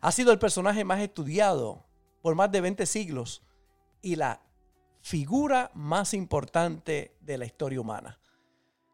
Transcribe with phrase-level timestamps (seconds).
[0.00, 1.84] Ha sido el personaje más estudiado
[2.22, 3.42] por más de 20 siglos
[4.00, 4.40] y la
[5.00, 8.18] figura más importante de la historia humana.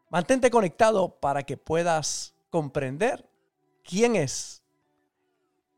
[0.09, 3.29] Mantente conectado para que puedas comprender
[3.83, 4.63] quién es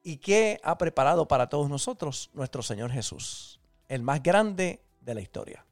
[0.03, 5.21] y qué ha preparado para todos nosotros nuestro Señor Jesús, el más grande de la
[5.21, 5.65] historia.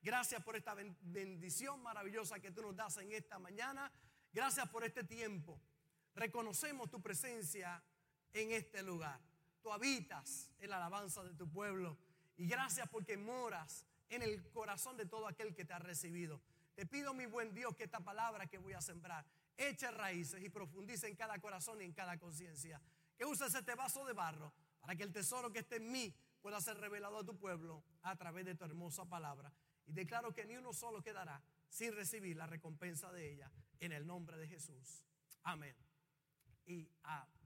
[0.00, 3.92] Gracias por esta bendición maravillosa que tú nos das en esta mañana.
[4.32, 5.60] Gracias por este tiempo.
[6.14, 7.82] Reconocemos tu presencia
[8.32, 9.20] en este lugar.
[9.62, 11.96] Tú habitas en la alabanza de tu pueblo
[12.36, 16.40] y gracias porque moras en el corazón de todo aquel que te ha recibido.
[16.74, 20.48] Te pido, mi buen Dios, que esta palabra que voy a sembrar eche raíces y
[20.48, 22.80] profundice en cada corazón y en cada conciencia.
[23.16, 26.60] Que uses este vaso de barro para que el tesoro que esté en mí pueda
[26.60, 29.52] ser revelado a tu pueblo a través de tu hermosa palabra.
[29.86, 34.06] Y declaro que ni uno solo quedará sin recibir la recompensa de ella en el
[34.06, 35.04] nombre de Jesús.
[35.42, 35.74] Amén.
[36.66, 37.37] Y amén.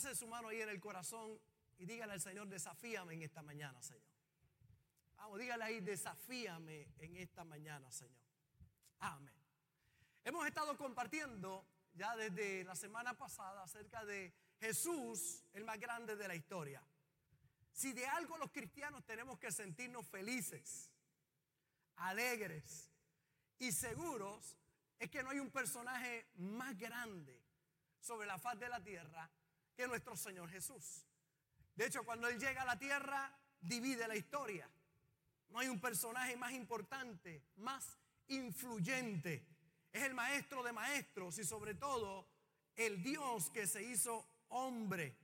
[0.00, 1.38] Su mano ahí en el corazón
[1.76, 4.02] y dígale al Señor, desafíame en esta mañana, Señor.
[5.16, 8.24] Vamos, dígale ahí, desafíame en esta mañana, Señor.
[9.00, 9.34] Amén.
[10.24, 16.28] Hemos estado compartiendo ya desde la semana pasada acerca de Jesús, el más grande de
[16.28, 16.82] la historia.
[17.70, 20.90] Si de algo los cristianos tenemos que sentirnos felices,
[21.96, 22.90] alegres
[23.58, 24.56] y seguros,
[24.98, 27.38] es que no hay un personaje más grande
[28.00, 29.30] sobre la faz de la tierra
[29.88, 31.06] nuestro Señor Jesús.
[31.74, 34.68] De hecho, cuando Él llega a la tierra, divide la historia.
[35.48, 39.46] No hay un personaje más importante, más influyente.
[39.92, 42.26] Es el maestro de maestros y sobre todo
[42.76, 45.16] el Dios que se hizo hombre.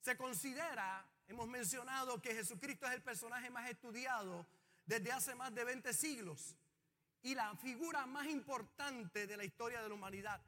[0.00, 4.46] Se considera, hemos mencionado que Jesucristo es el personaje más estudiado
[4.84, 6.56] desde hace más de 20 siglos
[7.22, 10.40] y la figura más importante de la historia de la humanidad.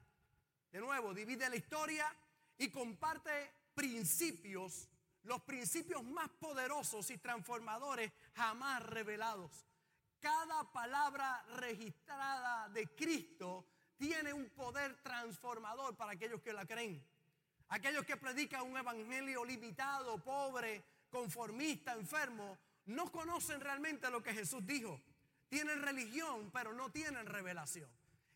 [0.71, 2.13] De nuevo, divide la historia
[2.57, 4.89] y comparte principios,
[5.23, 9.65] los principios más poderosos y transformadores jamás revelados.
[10.19, 13.65] Cada palabra registrada de Cristo
[13.97, 17.05] tiene un poder transformador para aquellos que la creen.
[17.69, 24.65] Aquellos que predican un evangelio limitado, pobre, conformista, enfermo, no conocen realmente lo que Jesús
[24.65, 25.01] dijo.
[25.49, 27.89] Tienen religión, pero no tienen revelación.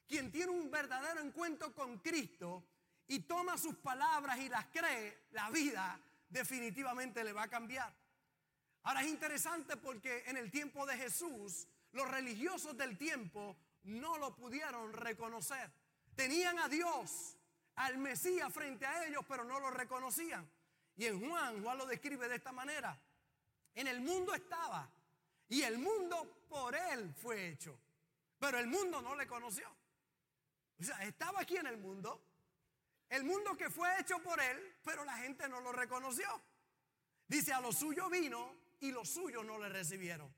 [0.08, 2.64] Quien tiene un verdadero encuentro con Cristo
[3.10, 6.00] y toma sus palabras y las cree, la vida
[6.30, 7.92] definitivamente le va a cambiar.
[8.84, 14.36] Ahora es interesante porque en el tiempo de Jesús, los religiosos del tiempo no lo
[14.36, 15.72] pudieron reconocer.
[16.16, 17.36] Tenían a Dios,
[17.76, 20.48] al Mesías frente a ellos, pero no lo reconocían.
[20.96, 22.96] Y en Juan, Juan lo describe de esta manera.
[23.74, 24.88] En el mundo estaba
[25.48, 27.76] y el mundo por él fue hecho,
[28.38, 29.68] pero el mundo no le conoció.
[30.80, 32.29] O sea, estaba aquí en el mundo,
[33.10, 36.28] el mundo que fue hecho por él, pero la gente no lo reconoció.
[37.28, 40.34] Dice, a lo suyo vino y los suyos no le recibieron.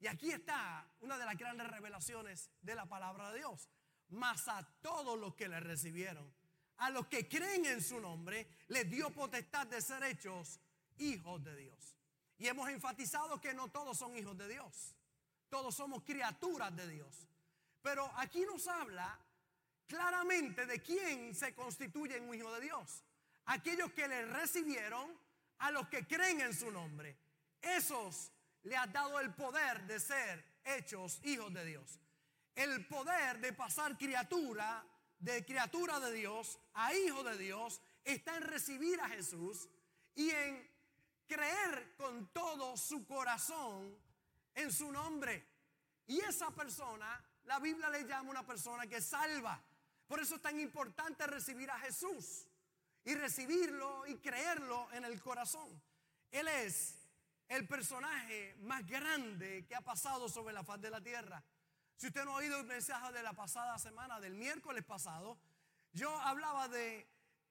[0.00, 3.68] Y aquí está una de las grandes revelaciones de la palabra de Dios.
[4.08, 6.32] Mas a todos los que le recibieron,
[6.78, 10.60] a los que creen en su nombre, les dio potestad de ser hechos
[10.98, 11.96] hijos de Dios.
[12.38, 14.96] Y hemos enfatizado que no todos son hijos de Dios.
[15.48, 17.28] Todos somos criaturas de Dios.
[17.80, 19.18] Pero aquí nos habla
[19.92, 23.04] claramente de quién se constituye un hijo de Dios.
[23.44, 25.14] Aquellos que le recibieron,
[25.58, 27.16] a los que creen en su nombre.
[27.60, 28.32] Esos
[28.62, 32.00] le ha dado el poder de ser hechos hijos de Dios.
[32.54, 34.84] El poder de pasar criatura,
[35.18, 39.68] de criatura de Dios a hijo de Dios, está en recibir a Jesús
[40.14, 40.68] y en
[41.28, 43.96] creer con todo su corazón
[44.54, 45.46] en su nombre.
[46.06, 49.62] Y esa persona, la Biblia le llama una persona que salva.
[50.12, 52.46] Por eso es tan importante recibir a Jesús
[53.02, 55.82] y recibirlo y creerlo en el corazón.
[56.30, 56.98] Él es
[57.48, 61.42] el personaje más grande que ha pasado sobre la faz de la tierra.
[61.96, 65.38] Si usted no ha oído el mensaje de la pasada semana, del miércoles pasado,
[65.94, 67.08] yo hablaba de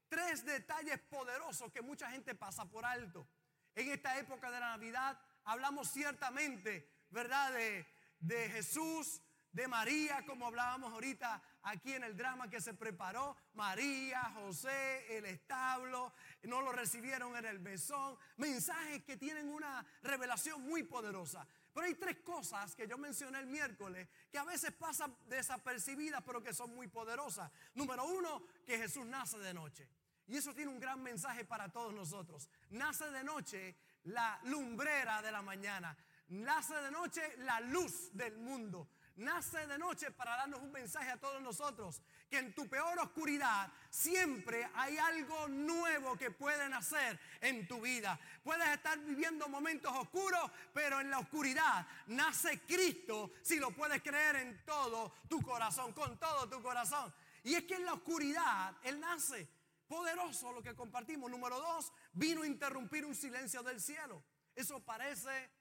[0.07, 3.27] tres detalles poderosos que mucha gente pasa por alto.
[3.73, 7.53] En esta época de la Navidad hablamos ciertamente, ¿verdad?
[7.53, 7.87] De,
[8.19, 9.19] de Jesús,
[9.51, 13.35] de María, como hablábamos ahorita aquí en el drama que se preparó.
[13.53, 16.13] María, José, el establo,
[16.43, 18.17] no lo recibieron en el mesón.
[18.37, 21.45] Mensajes que tienen una revelación muy poderosa.
[21.73, 26.43] Pero hay tres cosas que yo mencioné el miércoles que a veces pasan desapercibidas, pero
[26.43, 27.49] que son muy poderosas.
[27.75, 29.87] Número uno, que Jesús nace de noche.
[30.27, 32.49] Y eso tiene un gran mensaje para todos nosotros.
[32.69, 35.97] Nace de noche la lumbrera de la mañana.
[36.29, 38.87] Nace de noche la luz del mundo.
[39.21, 42.01] Nace de noche para darnos un mensaje a todos nosotros.
[42.27, 48.19] Que en tu peor oscuridad siempre hay algo nuevo que puede nacer en tu vida.
[48.43, 54.37] Puedes estar viviendo momentos oscuros, pero en la oscuridad nace Cristo si lo puedes creer
[54.37, 57.13] en todo tu corazón, con todo tu corazón.
[57.43, 59.47] Y es que en la oscuridad Él nace.
[59.87, 61.29] Poderoso lo que compartimos.
[61.29, 64.23] Número dos, vino a interrumpir un silencio del cielo.
[64.55, 65.60] Eso parece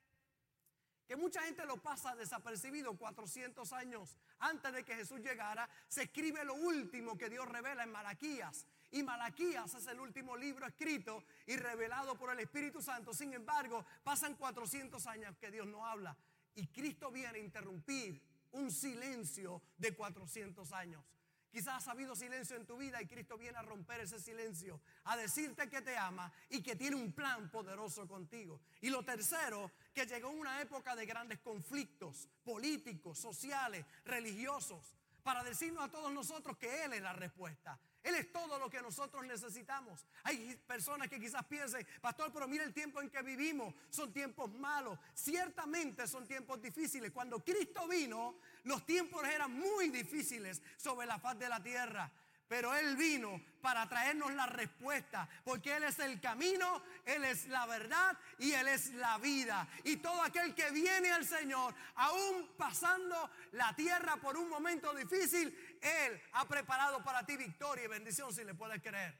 [1.11, 6.45] que mucha gente lo pasa desapercibido 400 años antes de que Jesús llegara, se escribe
[6.45, 8.65] lo último que Dios revela en Malaquías.
[8.93, 13.12] Y Malaquías es el último libro escrito y revelado por el Espíritu Santo.
[13.12, 16.17] Sin embargo, pasan 400 años que Dios no habla.
[16.55, 18.23] Y Cristo viene a interrumpir
[18.53, 21.05] un silencio de 400 años.
[21.50, 25.17] Quizás ha habido silencio en tu vida y Cristo viene a romper ese silencio, a
[25.17, 28.61] decirte que te ama y que tiene un plan poderoso contigo.
[28.81, 35.85] Y lo tercero, que llegó una época de grandes conflictos políticos, sociales, religiosos, para decirnos
[35.85, 37.79] a todos nosotros que Él es la respuesta.
[38.02, 40.06] Él es todo lo que nosotros necesitamos.
[40.23, 44.50] Hay personas que quizás piensen, pastor, pero mira el tiempo en que vivimos, son tiempos
[44.52, 44.99] malos.
[45.14, 47.11] Ciertamente son tiempos difíciles.
[47.11, 52.11] Cuando Cristo vino, los tiempos eran muy difíciles sobre la faz de la tierra.
[52.51, 57.65] Pero Él vino para traernos la respuesta, porque Él es el camino, Él es la
[57.67, 59.69] verdad y Él es la vida.
[59.85, 65.79] Y todo aquel que viene al Señor, aún pasando la tierra por un momento difícil,
[65.81, 69.17] Él ha preparado para ti victoria y bendición si le puedes creer.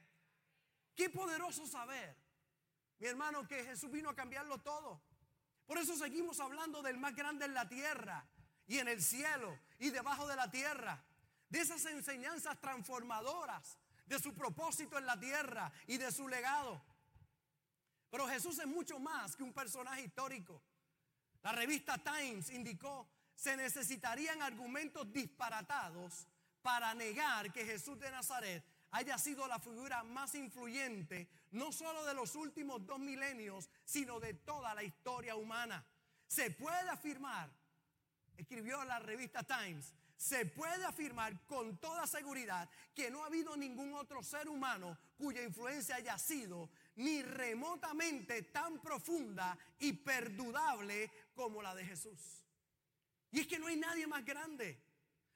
[0.93, 2.17] Qué poderoso saber,
[2.99, 5.01] mi hermano, que Jesús vino a cambiarlo todo.
[5.65, 8.25] Por eso seguimos hablando del más grande en la tierra
[8.71, 11.03] y en el cielo y debajo de la tierra
[11.49, 16.81] de esas enseñanzas transformadoras, de su propósito en la tierra y de su legado.
[18.09, 20.61] Pero Jesús es mucho más que un personaje histórico.
[21.43, 26.25] La revista Times indicó, se necesitarían argumentos disparatados
[26.61, 32.13] para negar que Jesús de Nazaret haya sido la figura más influyente, no solo de
[32.13, 35.85] los últimos dos milenios, sino de toda la historia humana.
[36.25, 37.51] Se puede afirmar,
[38.41, 43.95] escribió la revista Times, se puede afirmar con toda seguridad que no ha habido ningún
[43.95, 51.73] otro ser humano cuya influencia haya sido ni remotamente tan profunda y perdurable como la
[51.73, 52.45] de Jesús.
[53.31, 54.79] Y es que no hay nadie más grande.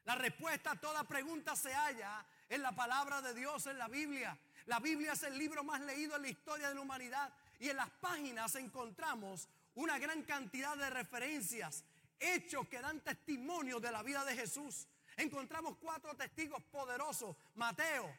[0.04, 4.38] La respuesta a toda pregunta se halla en la palabra de Dios, en la Biblia.
[4.68, 7.78] La Biblia es el libro más leído en la historia de la humanidad y en
[7.78, 11.84] las páginas encontramos una gran cantidad de referencias
[12.19, 14.88] hechos que dan testimonio de la vida de Jesús.
[15.17, 17.35] Encontramos cuatro testigos poderosos.
[17.56, 18.13] Mateo,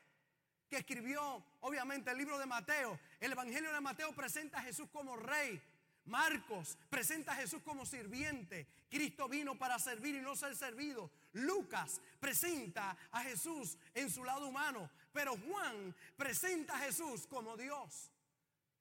[0.68, 2.98] que escribió obviamente el libro de Mateo.
[3.20, 5.60] El Evangelio de Mateo presenta a Jesús como rey.
[6.06, 8.66] Marcos presenta a Jesús como sirviente.
[8.88, 11.10] Cristo vino para servir y no ser servido.
[11.32, 14.88] Lucas presenta a Jesús en su lado humano.
[15.12, 18.12] Pero Juan presenta a Jesús como Dios.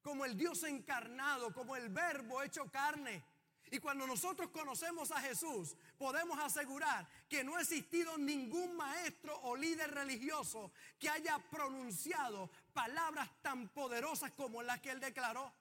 [0.02, 3.24] Como el Dios encarnado, como el verbo hecho carne.
[3.76, 9.54] Y cuando nosotros conocemos a Jesús, podemos asegurar que no ha existido ningún maestro o
[9.58, 15.54] líder religioso que haya pronunciado palabras tan poderosas como las que él declaró,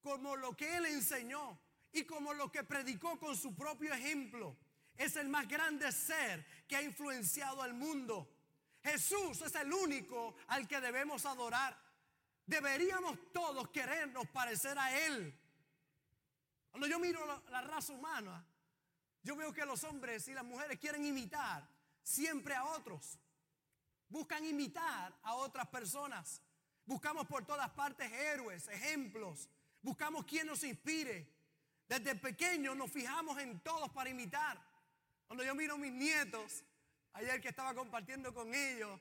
[0.00, 1.58] como lo que él enseñó
[1.90, 4.56] y como lo que predicó con su propio ejemplo.
[4.96, 8.32] Es el más grande ser que ha influenciado al mundo.
[8.80, 11.76] Jesús es el único al que debemos adorar.
[12.46, 15.41] Deberíamos todos querernos parecer a Él.
[16.72, 18.44] Cuando yo miro la, raza humana,
[19.22, 21.68] yo veo que los hombres y las mujeres quieren imitar
[22.02, 23.18] siempre a otros.
[24.08, 26.40] Buscan imitar a otras personas.
[26.86, 29.50] Buscamos por todas partes héroes, ejemplos.
[29.82, 31.30] Buscamos quien nos inspire.
[31.86, 34.58] Desde pequeños nos fijamos en todos para imitar.
[35.26, 36.64] Cuando yo miro a mis nietos,
[37.12, 38.98] ayer que estaba compartiendo con ellos,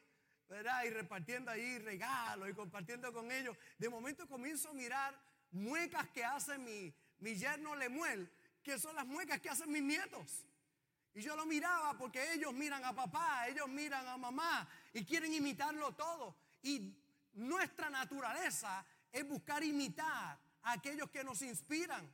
[0.50, 0.84] ¿verdad?
[0.84, 5.18] Y repartiendo ahí regalos y compartiendo con ellos, de momento comienzo a mirar
[5.51, 8.30] muecas que hace mi, mi yerno Lemuel,
[8.62, 10.46] que son las muecas que hacen mis nietos.
[11.13, 15.34] Y yo lo miraba porque ellos miran a papá, ellos miran a mamá y quieren
[15.34, 16.36] imitarlo todo.
[16.63, 16.96] Y
[17.34, 22.10] nuestra naturaleza es buscar imitar a aquellos que nos inspiran.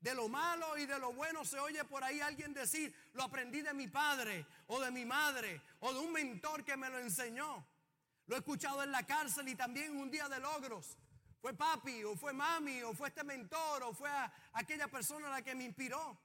[0.00, 3.62] De lo malo y de lo bueno se oye por ahí alguien decir, lo aprendí
[3.62, 7.64] de mi padre o de mi madre o de un mentor que me lo enseñó.
[8.26, 10.96] Lo he escuchado en la cárcel y también un día de logros.
[11.42, 14.08] Fue papi o fue mami o fue este mentor o fue
[14.52, 16.16] aquella persona la que me inspiró.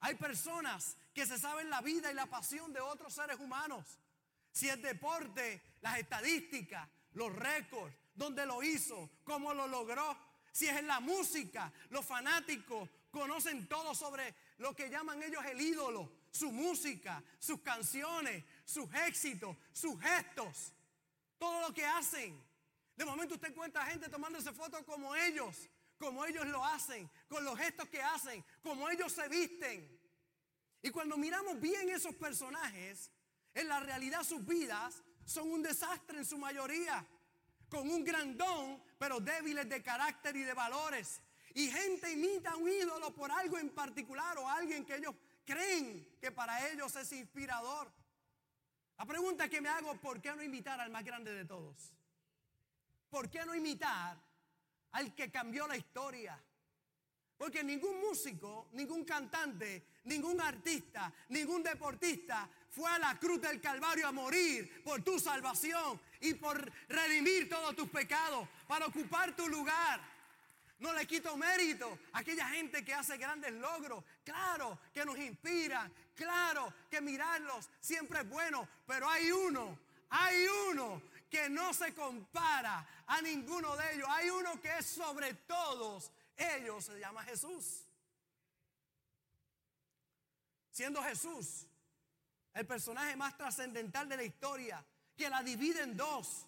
[0.00, 4.00] Hay personas que se saben la vida y la pasión de otros seres humanos.
[4.50, 10.18] Si es deporte, las estadísticas, los récords, dónde lo hizo, cómo lo logró.
[10.50, 15.60] Si es en la música, los fanáticos conocen todo sobre lo que llaman ellos el
[15.60, 20.72] ídolo, su música, sus canciones, sus éxitos, sus gestos,
[21.38, 22.42] todo lo que hacen.
[22.96, 27.58] De momento usted encuentra gente tomándose fotos como ellos, como ellos lo hacen, con los
[27.58, 30.00] gestos que hacen, como ellos se visten.
[30.82, 33.10] Y cuando miramos bien esos personajes,
[33.54, 37.06] en la realidad sus vidas son un desastre en su mayoría
[37.68, 41.20] con un gran don, pero débiles de carácter y de valores.
[41.54, 46.16] Y gente imita a un ídolo por algo en particular o alguien que ellos creen
[46.20, 47.90] que para ellos es inspirador.
[48.98, 51.92] La pregunta que me hago, ¿por qué no imitar al más grande de todos?
[53.14, 54.20] ¿Por qué no imitar
[54.90, 56.36] al que cambió la historia?
[57.38, 64.08] Porque ningún músico, ningún cantante, ningún artista, ningún deportista fue a la cruz del Calvario
[64.08, 70.00] a morir por tu salvación y por redimir todos tus pecados, para ocupar tu lugar.
[70.80, 74.02] No le quito mérito a aquella gente que hace grandes logros.
[74.24, 79.78] Claro que nos inspira, claro que mirarlos siempre es bueno, pero hay uno,
[80.10, 84.06] hay uno que no se compara a ninguno de ellos.
[84.08, 87.84] Hay uno que es sobre todos ellos se llama Jesús.
[90.70, 91.66] Siendo Jesús
[92.52, 94.84] el personaje más trascendental de la historia,
[95.16, 96.46] que la divide en dos,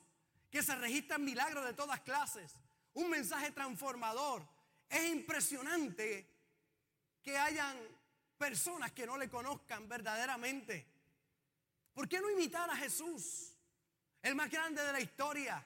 [0.52, 2.54] que se registran milagros de todas clases,
[2.94, 4.46] un mensaje transformador.
[4.88, 6.32] Es impresionante
[7.24, 7.76] que hayan
[8.38, 10.86] personas que no le conozcan verdaderamente.
[11.92, 13.55] ¿Por qué no imitar a Jesús,
[14.26, 15.64] el más grande de la historia?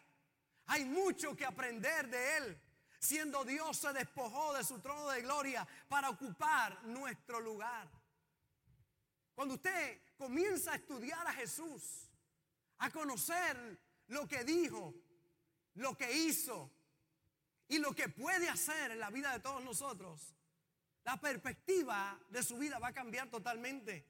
[0.66, 2.60] Hay mucho que aprender de él.
[2.98, 7.88] Siendo Dios se despojó de su trono de gloria para ocupar nuestro lugar.
[9.34, 12.10] Cuando usted comienza a estudiar a Jesús,
[12.76, 14.94] a conocer lo que dijo,
[15.76, 16.70] lo que hizo
[17.68, 20.34] y lo que puede hacer en la vida de todos nosotros,
[21.04, 24.06] la perspectiva de su vida va a cambiar totalmente.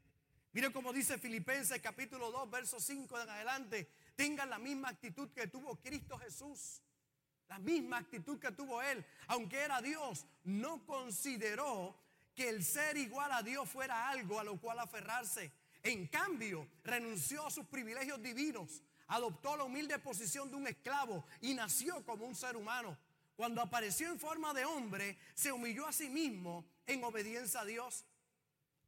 [0.52, 3.88] Mire como dice Filipenses capítulo 2, verso 5 en adelante,
[4.21, 6.83] tengan la misma actitud que tuvo Cristo Jesús
[7.49, 11.97] la misma actitud que tuvo él, aunque era Dios, no consideró
[12.35, 15.50] que el ser igual a Dios fuera algo a lo cual aferrarse.
[15.83, 21.55] En cambio, renunció a sus privilegios divinos, adoptó la humilde posición de un esclavo y
[21.55, 22.97] nació como un ser humano.
[23.35, 28.05] Cuando apareció en forma de hombre, se humilló a sí mismo en obediencia a Dios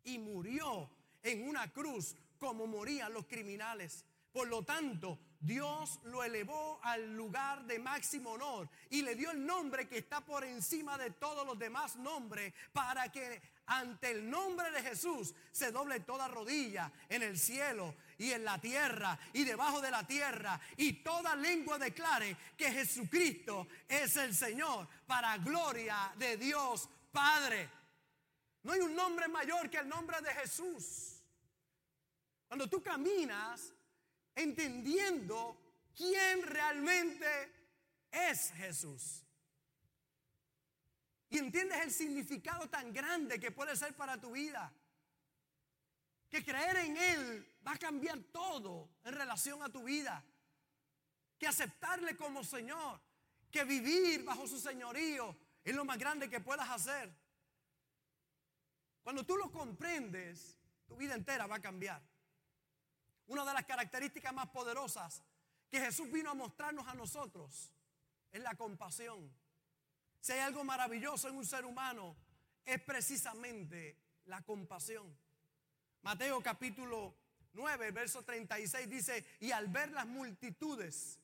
[0.05, 0.89] y murió
[1.23, 4.05] en una cruz como morían los criminales.
[4.33, 9.45] Por lo tanto, Dios lo elevó al lugar de máximo honor y le dio el
[9.45, 14.71] nombre que está por encima de todos los demás nombres para que ante el nombre
[14.71, 19.81] de Jesús se doble toda rodilla en el cielo y en la tierra y debajo
[19.81, 26.37] de la tierra y toda lengua declare que Jesucristo es el Señor para gloria de
[26.37, 27.69] Dios Padre.
[28.63, 31.21] No hay un nombre mayor que el nombre de Jesús.
[32.47, 33.73] Cuando tú caminas
[34.35, 35.61] entendiendo
[35.95, 37.27] quién realmente
[38.11, 39.25] es Jesús.
[41.31, 44.73] Y entiendes el significado tan grande que puede ser para tu vida.
[46.29, 50.23] Que creer en Él va a cambiar todo en relación a tu vida.
[51.39, 53.01] Que aceptarle como Señor,
[53.51, 57.15] que vivir bajo su señorío es lo más grande que puedas hacer.
[59.03, 62.03] Cuando tú lo comprendes, tu vida entera va a cambiar.
[63.27, 65.23] Una de las características más poderosas
[65.71, 67.71] que Jesús vino a mostrarnos a nosotros
[68.31, 69.31] es la compasión.
[70.21, 72.17] Si hay algo maravilloso en un ser humano,
[72.65, 75.17] es precisamente la compasión.
[76.03, 77.15] Mateo capítulo
[77.55, 81.19] 9, verso 36 dice, y al ver las multitudes,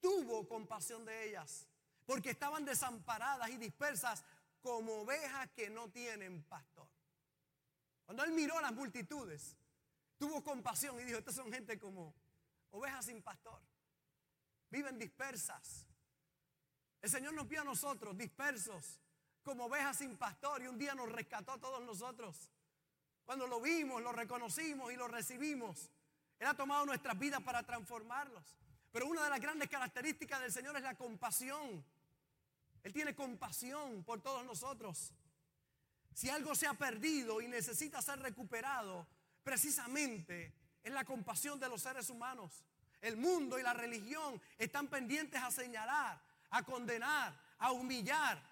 [0.00, 1.66] tuvo compasión de ellas,
[2.06, 4.24] porque estaban desamparadas y dispersas
[4.60, 6.86] como ovejas que no tienen pastor.
[8.04, 9.56] Cuando él miró las multitudes,
[10.18, 12.14] tuvo compasión y dijo, estas son gente como
[12.70, 13.60] ovejas sin pastor.
[14.70, 15.86] Viven dispersas.
[17.00, 19.00] El Señor nos vio a nosotros dispersos
[19.42, 22.50] como ovejas sin pastor y un día nos rescató a todos nosotros.
[23.24, 25.90] Cuando lo vimos, lo reconocimos y lo recibimos,
[26.38, 28.42] Él ha tomado nuestras vidas para transformarlos.
[28.90, 31.84] Pero una de las grandes características del Señor es la compasión.
[32.82, 35.12] Él tiene compasión por todos nosotros.
[36.14, 39.06] Si algo se ha perdido y necesita ser recuperado,
[39.44, 42.64] precisamente es la compasión de los seres humanos.
[43.00, 46.20] El mundo y la religión están pendientes a señalar,
[46.50, 48.42] a condenar, a humillar,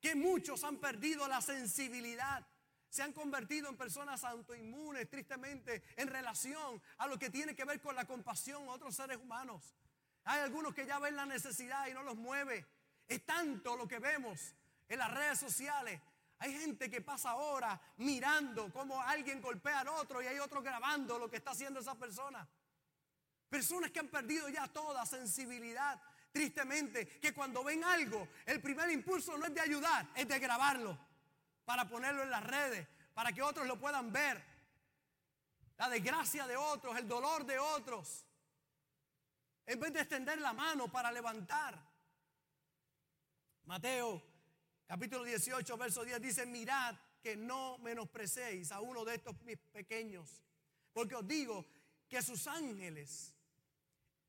[0.00, 2.46] que muchos han perdido la sensibilidad.
[2.88, 7.80] Se han convertido en personas autoinmunes, tristemente, en relación a lo que tiene que ver
[7.80, 9.74] con la compasión a otros seres humanos.
[10.24, 12.66] Hay algunos que ya ven la necesidad y no los mueve.
[13.06, 14.54] Es tanto lo que vemos
[14.88, 16.00] en las redes sociales.
[16.40, 21.18] Hay gente que pasa horas mirando cómo alguien golpea al otro y hay otro grabando
[21.18, 22.48] lo que está haciendo esa persona.
[23.50, 26.00] Personas que han perdido ya toda sensibilidad.
[26.32, 30.96] Tristemente, que cuando ven algo, el primer impulso no es de ayudar, es de grabarlo
[31.66, 34.42] para ponerlo en las redes, para que otros lo puedan ver.
[35.76, 38.24] La desgracia de otros, el dolor de otros.
[39.66, 41.78] En vez de extender la mano para levantar.
[43.66, 44.29] Mateo
[44.90, 50.42] capítulo 18, verso 10 dice, mirad que no menosprecéis a uno de estos mis pequeños,
[50.92, 51.64] porque os digo
[52.08, 53.32] que sus ángeles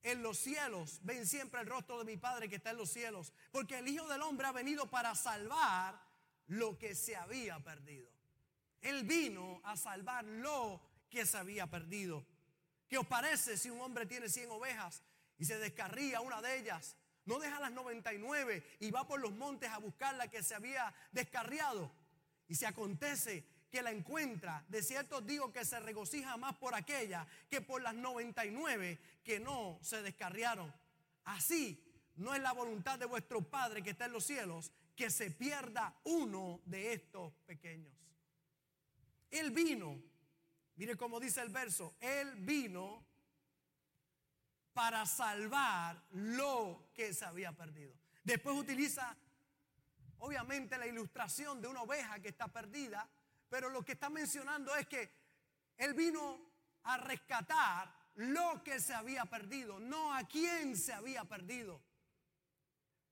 [0.04, 3.34] en los cielos ven siempre el rostro de mi Padre que está en los cielos,
[3.52, 6.00] porque el Hijo del Hombre ha venido para salvar
[6.46, 8.08] lo que se había perdido.
[8.82, 12.24] Él vino a salvar lo que se había perdido.
[12.88, 15.02] ¿Qué os parece si un hombre tiene 100 ovejas
[15.40, 19.70] y se descarría una de ellas no deja las 99 y va por los montes
[19.70, 21.92] a buscar la que se había descarriado.
[22.48, 27.26] Y se acontece que la encuentra, de cierto digo que se regocija más por aquella
[27.50, 30.74] que por las 99 que no se descarriaron.
[31.24, 31.82] Así
[32.16, 35.96] no es la voluntad de vuestro Padre que está en los cielos que se pierda
[36.04, 37.94] uno de estos pequeños.
[39.30, 40.02] Él vino,
[40.76, 43.06] mire cómo dice el verso, Él vino
[44.74, 47.94] para salvar lo que se había perdido.
[48.24, 49.16] Después utiliza,
[50.20, 53.10] obviamente, la ilustración de una oveja que está perdida,
[53.50, 55.12] pero lo que está mencionando es que
[55.78, 56.40] Él vino
[56.84, 61.82] a rescatar lo que se había perdido, no a quien se había perdido.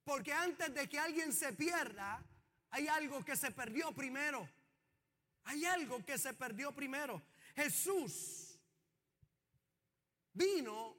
[0.03, 2.23] Porque antes de que alguien se pierda,
[2.71, 4.47] hay algo que se perdió primero.
[5.45, 7.21] Hay algo que se perdió primero.
[7.55, 8.59] Jesús
[10.33, 10.98] vino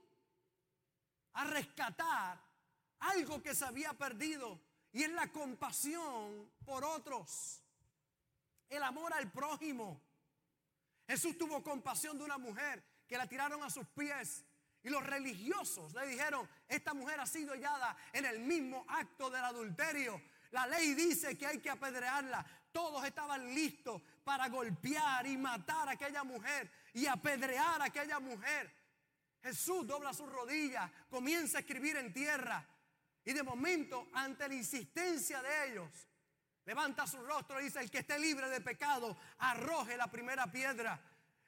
[1.35, 2.41] a rescatar
[3.01, 4.61] algo que se había perdido
[4.93, 7.63] y es la compasión por otros,
[8.69, 10.01] el amor al prójimo.
[11.07, 14.45] Jesús tuvo compasión de una mujer que la tiraron a sus pies
[14.83, 19.45] y los religiosos le dijeron, esta mujer ha sido hallada en el mismo acto del
[19.45, 20.21] adulterio.
[20.53, 22.45] La ley dice que hay que apedrearla.
[22.73, 28.73] Todos estaban listos para golpear y matar a aquella mujer y apedrear a aquella mujer.
[29.43, 32.67] Jesús dobla sus rodillas, comienza a escribir en tierra
[33.25, 35.89] y de momento, ante la insistencia de ellos,
[36.65, 41.01] levanta su rostro y dice, el que esté libre de pecado, arroje la primera piedra.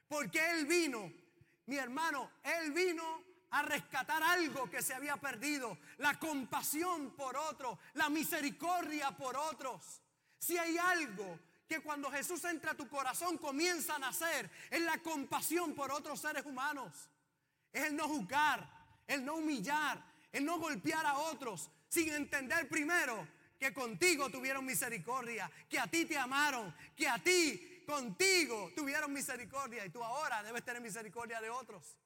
[0.06, 1.10] Porque Él vino,
[1.66, 7.78] mi hermano, Él vino a rescatar algo que se había perdido, la compasión por otros,
[7.94, 10.02] la misericordia por otros.
[10.38, 14.98] Si hay algo que cuando Jesús entra a tu corazón comienza a nacer, es la
[14.98, 17.08] compasión por otros seres humanos.
[17.72, 18.68] Es el no juzgar,
[19.06, 23.26] el no humillar, el no golpear a otros sin entender primero
[23.58, 29.86] que contigo tuvieron misericordia, que a ti te amaron, que a ti contigo tuvieron misericordia
[29.86, 31.96] y tú ahora debes tener misericordia de otros.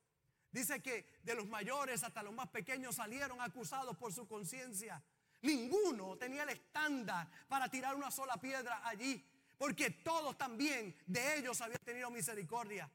[0.51, 5.03] Dice que de los mayores hasta los más pequeños salieron acusados por su conciencia.
[5.43, 9.25] Ninguno tenía el estándar para tirar una sola piedra allí,
[9.59, 12.91] porque todos también de ellos habían tenido misericordia.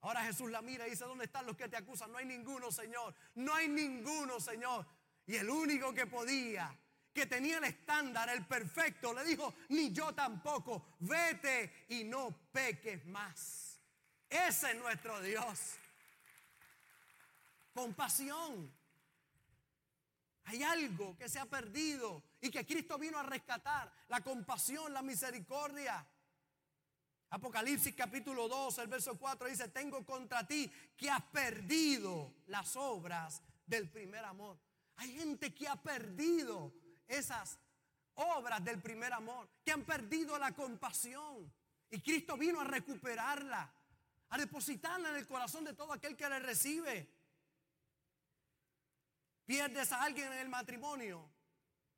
[0.00, 2.12] Ahora Jesús la mira y dice, ¿dónde están los que te acusan?
[2.12, 3.14] No hay ninguno, Señor.
[3.34, 4.86] No hay ninguno, Señor.
[5.26, 6.74] Y el único que podía,
[7.12, 13.04] que tenía el estándar, el perfecto, le dijo, ni yo tampoco, vete y no peques
[13.06, 13.80] más.
[14.30, 15.74] Ese es nuestro Dios.
[17.74, 18.72] Compasión.
[20.44, 23.92] Hay algo que se ha perdido y que Cristo vino a rescatar.
[24.08, 26.06] La compasión, la misericordia.
[27.30, 33.42] Apocalipsis capítulo 2, el verso 4 dice, tengo contra ti que has perdido las obras
[33.66, 34.58] del primer amor.
[34.96, 36.72] Hay gente que ha perdido
[37.06, 37.58] esas
[38.14, 41.52] obras del primer amor, que han perdido la compasión.
[41.90, 43.72] Y Cristo vino a recuperarla,
[44.30, 47.08] a depositarla en el corazón de todo aquel que le recibe.
[49.44, 51.30] Pierdes a alguien en el matrimonio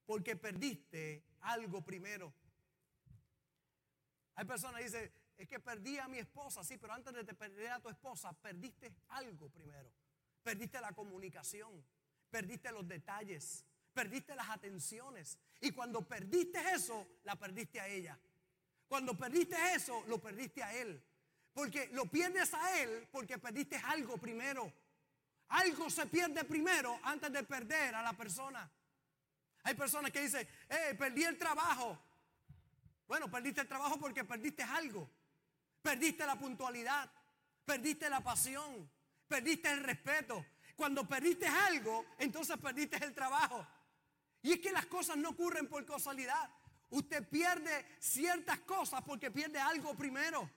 [0.06, 2.32] porque perdiste algo primero.
[4.34, 7.72] Hay personas que dicen, es que perdí a mi esposa, sí, pero antes de perder
[7.72, 9.90] a tu esposa, perdiste algo primero.
[10.42, 11.82] Perdiste la comunicación,
[12.30, 15.38] perdiste los detalles, perdiste las atenciones.
[15.62, 18.18] Y cuando perdiste eso, la perdiste a ella.
[18.86, 21.02] Cuando perdiste eso, lo perdiste a Él.
[21.54, 24.70] Porque lo pierdes a Él porque perdiste algo primero.
[25.48, 28.70] Algo se pierde primero antes de perder a la persona.
[29.62, 31.98] Hay personas que dicen, eh, perdí el trabajo.
[33.08, 35.10] Bueno, perdiste el trabajo porque perdiste algo.
[35.82, 37.10] Perdiste la puntualidad,
[37.64, 38.90] perdiste la pasión,
[39.26, 40.44] perdiste el respeto.
[40.76, 43.66] Cuando perdiste algo, entonces perdiste el trabajo.
[44.42, 46.50] Y es que las cosas no ocurren por casualidad.
[46.90, 50.50] Usted pierde ciertas cosas porque pierde algo primero.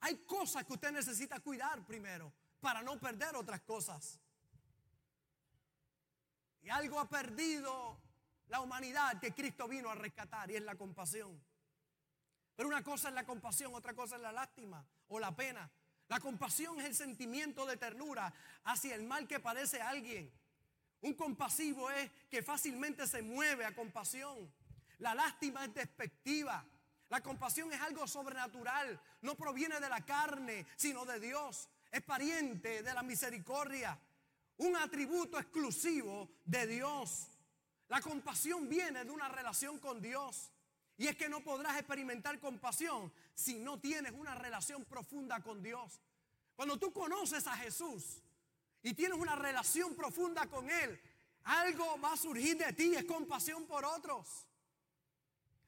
[0.00, 4.18] Hay cosas que usted necesita cuidar primero para no perder otras cosas.
[6.60, 8.00] Y algo ha perdido
[8.48, 11.40] la humanidad que Cristo vino a rescatar y es la compasión.
[12.54, 15.70] Pero una cosa es la compasión, otra cosa es la lástima o la pena.
[16.08, 18.32] La compasión es el sentimiento de ternura
[18.64, 20.30] hacia el mal que padece alguien.
[21.00, 24.52] Un compasivo es que fácilmente se mueve a compasión.
[24.98, 26.64] La lástima es despectiva.
[27.08, 29.00] La compasión es algo sobrenatural.
[29.22, 31.68] No proviene de la carne, sino de Dios.
[31.90, 33.98] Es pariente de la misericordia.
[34.58, 37.28] Un atributo exclusivo de Dios.
[37.88, 40.51] La compasión viene de una relación con Dios.
[41.02, 46.00] Y es que no podrás experimentar compasión si no tienes una relación profunda con Dios.
[46.54, 48.22] Cuando tú conoces a Jesús
[48.84, 51.00] y tienes una relación profunda con Él,
[51.42, 54.46] algo va a surgir de ti, es compasión por otros.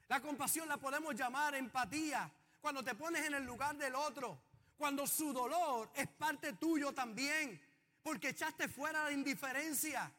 [0.07, 4.40] La compasión la podemos llamar empatía, cuando te pones en el lugar del otro,
[4.77, 7.61] cuando su dolor es parte tuyo también,
[8.05, 10.12] porque echaste fuera la indiferencia,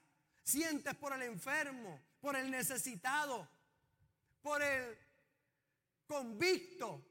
[0.43, 3.47] sientes por el enfermo, por el necesitado,
[4.41, 5.04] por el
[6.07, 7.03] convicto,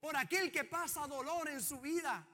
[0.00, 2.26] por aquel que pasa dolor en su vida.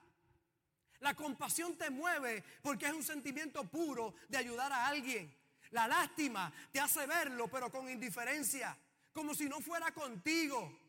[0.99, 5.35] La compasión te mueve porque es un sentimiento puro de ayudar a alguien.
[5.71, 8.77] La lástima te hace verlo, pero con indiferencia,
[9.11, 10.79] como si no fuera contigo.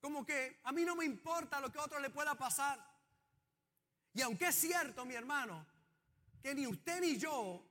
[0.00, 2.84] Como que a mí no me importa lo que a otro le pueda pasar.
[4.14, 5.66] Y aunque es cierto, mi hermano,
[6.42, 7.62] que ni usted ni yo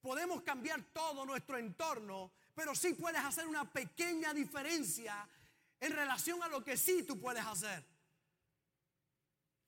[0.00, 5.28] podemos cambiar todo nuestro entorno, pero sí puedes hacer una pequeña diferencia
[5.78, 7.84] en relación a lo que sí tú puedes hacer.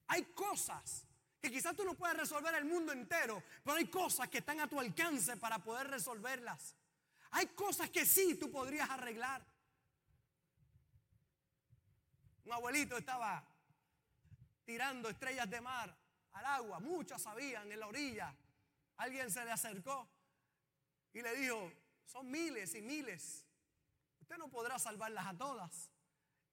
[0.07, 1.05] Hay cosas
[1.41, 4.67] que quizás tú no puedes resolver el mundo entero, pero hay cosas que están a
[4.67, 6.75] tu alcance para poder resolverlas.
[7.31, 9.43] Hay cosas que sí tú podrías arreglar.
[12.45, 13.43] Un abuelito estaba
[14.63, 15.95] tirando estrellas de mar
[16.33, 18.33] al agua, muchas sabían en la orilla.
[18.97, 20.07] Alguien se le acercó
[21.13, 21.71] y le dijo,
[22.05, 23.45] son miles y miles.
[24.21, 25.91] Usted no podrá salvarlas a todas.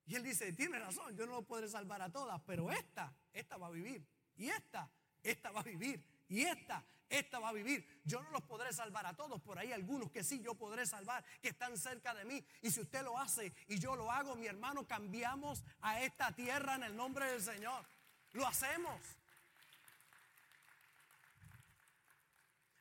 [0.06, 3.56] Y él dice, tiene razón, yo no lo podré salvar a todas, pero esta, esta
[3.56, 4.04] va a vivir.
[4.36, 4.90] Y esta,
[5.22, 6.04] esta va a vivir.
[6.28, 7.86] Y esta, esta va a vivir.
[8.04, 11.24] Yo no los podré salvar a todos, por ahí algunos que sí yo podré salvar,
[11.40, 12.44] que están cerca de mí.
[12.62, 16.76] Y si usted lo hace y yo lo hago, mi hermano, cambiamos a esta tierra
[16.76, 17.86] en el nombre del Señor.
[18.32, 19.00] Lo hacemos.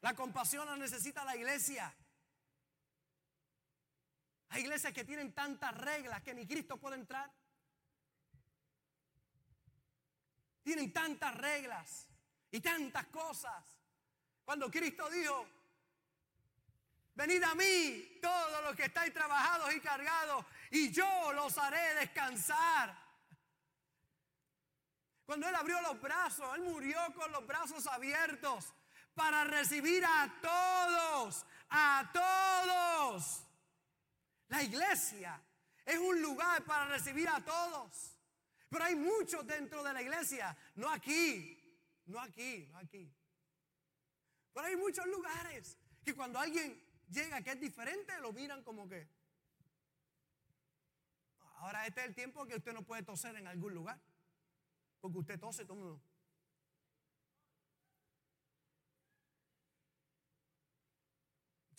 [0.01, 1.93] La compasión la necesita la iglesia.
[4.49, 7.31] Hay iglesias que tienen tantas reglas que ni Cristo puede entrar.
[10.63, 12.07] Tienen tantas reglas
[12.51, 13.63] y tantas cosas.
[14.43, 15.47] Cuando Cristo dijo,
[17.13, 22.97] venid a mí todos los que estáis trabajados y cargados y yo los haré descansar.
[25.25, 28.73] Cuando Él abrió los brazos, Él murió con los brazos abiertos
[29.13, 33.48] para recibir a todos, a todos.
[34.49, 35.41] La iglesia
[35.85, 38.15] es un lugar para recibir a todos.
[38.69, 41.57] Pero hay muchos dentro de la iglesia, no aquí,
[42.05, 43.11] no aquí, no aquí.
[44.53, 49.07] Pero hay muchos lugares que cuando alguien llega que es diferente, lo miran como que...
[51.57, 53.99] Ahora este es el tiempo que usted no puede toser en algún lugar.
[55.01, 56.01] Porque usted tose todo.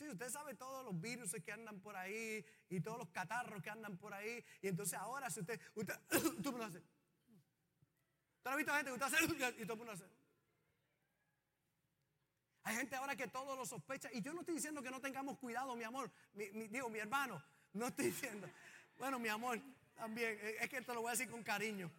[0.09, 3.97] Usted sabe todos los virus que andan por ahí y todos los catarros que andan
[3.99, 4.45] por ahí.
[4.63, 5.61] Y entonces ahora si usted,
[6.43, 6.79] tú me hace.
[6.79, 10.05] ¿Usted ha visto gente que usted hace y todo mundo hace?
[12.63, 14.11] Hay gente ahora que todo lo sospecha.
[14.13, 16.11] Y yo no estoy diciendo que no tengamos cuidado, mi amor.
[16.35, 18.49] digo, mi hermano, no estoy diciendo.
[18.99, 19.61] Bueno, mi amor,
[19.95, 20.39] también.
[20.61, 21.91] Es que te lo voy a decir con cariño.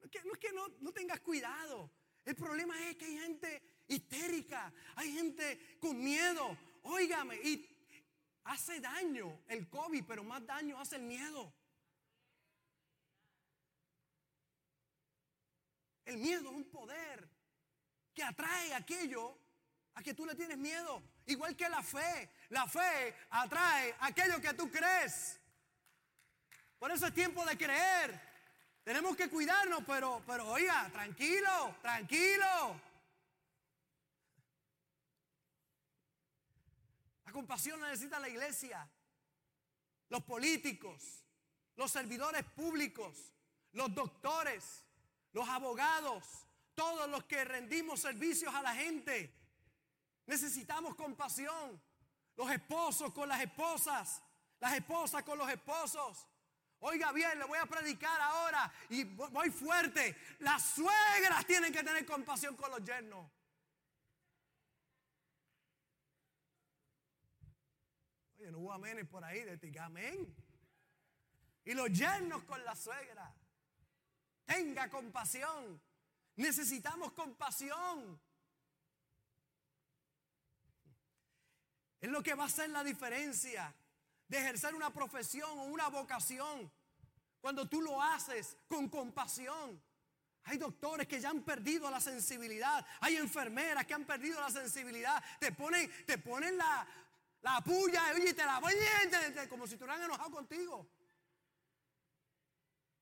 [0.00, 1.90] No es que, no, es que no, no tengas cuidado.
[2.24, 6.56] El problema es que hay gente histérica, hay gente con miedo.
[6.82, 7.68] Óigame, y
[8.44, 11.52] hace daño el COVID, pero más daño hace el miedo.
[16.04, 17.28] El miedo es un poder
[18.12, 19.38] que atrae aquello
[19.94, 21.02] a que tú le tienes miedo.
[21.26, 22.30] Igual que la fe.
[22.50, 25.40] La fe atrae aquello que tú crees.
[26.78, 28.20] Por eso es tiempo de creer.
[28.82, 32.80] Tenemos que cuidarnos, pero, pero oiga, tranquilo, tranquilo.
[37.34, 38.88] La compasión necesita la iglesia,
[40.08, 41.26] los políticos,
[41.74, 43.32] los servidores públicos,
[43.72, 44.84] los doctores,
[45.32, 46.24] los abogados,
[46.76, 49.34] todos los que rendimos servicios a la gente.
[50.26, 51.82] Necesitamos compasión.
[52.36, 54.22] Los esposos con las esposas,
[54.60, 56.28] las esposas con los esposos.
[56.78, 60.16] Oiga bien, le voy a predicar ahora y voy fuerte.
[60.38, 63.28] Las suegras tienen que tener compasión con los yernos.
[68.50, 70.34] No hubo amenes por ahí de ti, amén.
[71.64, 73.34] Y los yernos con la suegra.
[74.44, 75.80] Tenga compasión.
[76.36, 78.20] Necesitamos compasión.
[82.00, 83.74] Es lo que va a hacer la diferencia
[84.28, 86.70] de ejercer una profesión o una vocación.
[87.40, 89.82] Cuando tú lo haces con compasión.
[90.46, 92.86] Hay doctores que ya han perdido la sensibilidad.
[93.00, 95.22] Hay enfermeras que han perdido la sensibilidad.
[95.40, 96.86] Te ponen, te ponen la,
[97.44, 100.88] la puya y te la ponen como si estuvieran enojados contigo.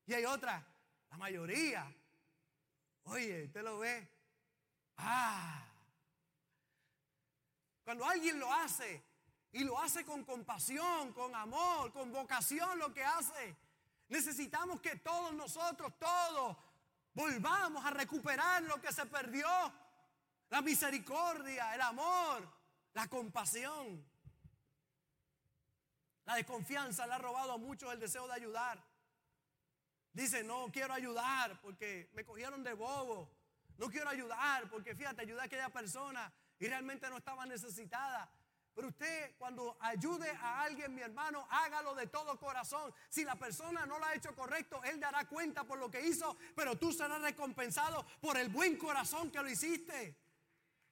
[0.05, 0.67] Y hay otra,
[1.11, 1.95] la mayoría.
[3.05, 4.09] Oye, ¿usted lo ve?
[4.97, 5.65] Ah.
[7.85, 9.01] Cuando alguien lo hace
[9.53, 13.57] y lo hace con compasión, con amor, con vocación, lo que hace,
[14.09, 16.57] necesitamos que todos nosotros, todos,
[17.15, 19.47] volvamos a recuperar lo que se perdió.
[20.51, 22.53] La misericordia, el amor,
[22.93, 24.12] la compasión.
[26.25, 28.83] La desconfianza le ha robado a muchos el deseo de ayudar.
[30.13, 33.31] Dice, no quiero ayudar porque me cogieron de bobo.
[33.79, 38.31] No quiero ayudar porque fíjate, ayudé a aquella persona y realmente no estaba necesitada.
[38.75, 42.95] Pero usted cuando ayude a alguien, mi hermano, hágalo de todo corazón.
[43.09, 46.37] Si la persona no lo ha hecho correcto, él dará cuenta por lo que hizo,
[46.55, 50.17] pero tú serás recompensado por el buen corazón que lo hiciste.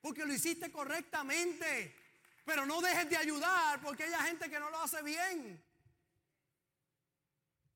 [0.00, 1.94] Porque lo hiciste correctamente.
[2.44, 5.62] Pero no dejes de ayudar porque hay gente que no lo hace bien.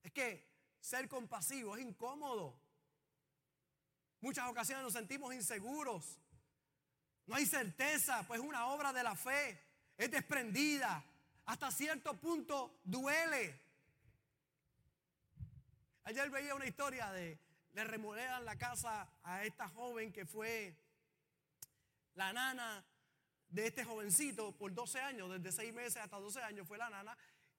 [0.03, 0.46] Es que
[0.81, 2.59] ser compasivo es incómodo.
[4.20, 6.18] Muchas ocasiones nos sentimos inseguros.
[7.27, 9.62] No hay certeza, pues es una obra de la fe.
[9.96, 11.05] Es desprendida.
[11.46, 13.61] Hasta cierto punto duele.
[16.05, 17.38] Ayer veía una historia de
[17.74, 20.77] le remodelan la casa a esta joven que fue
[22.14, 22.85] la nana
[23.55, 27.17] de este jovencito por 12 años, desde 6 meses hasta 12 años fue la nana.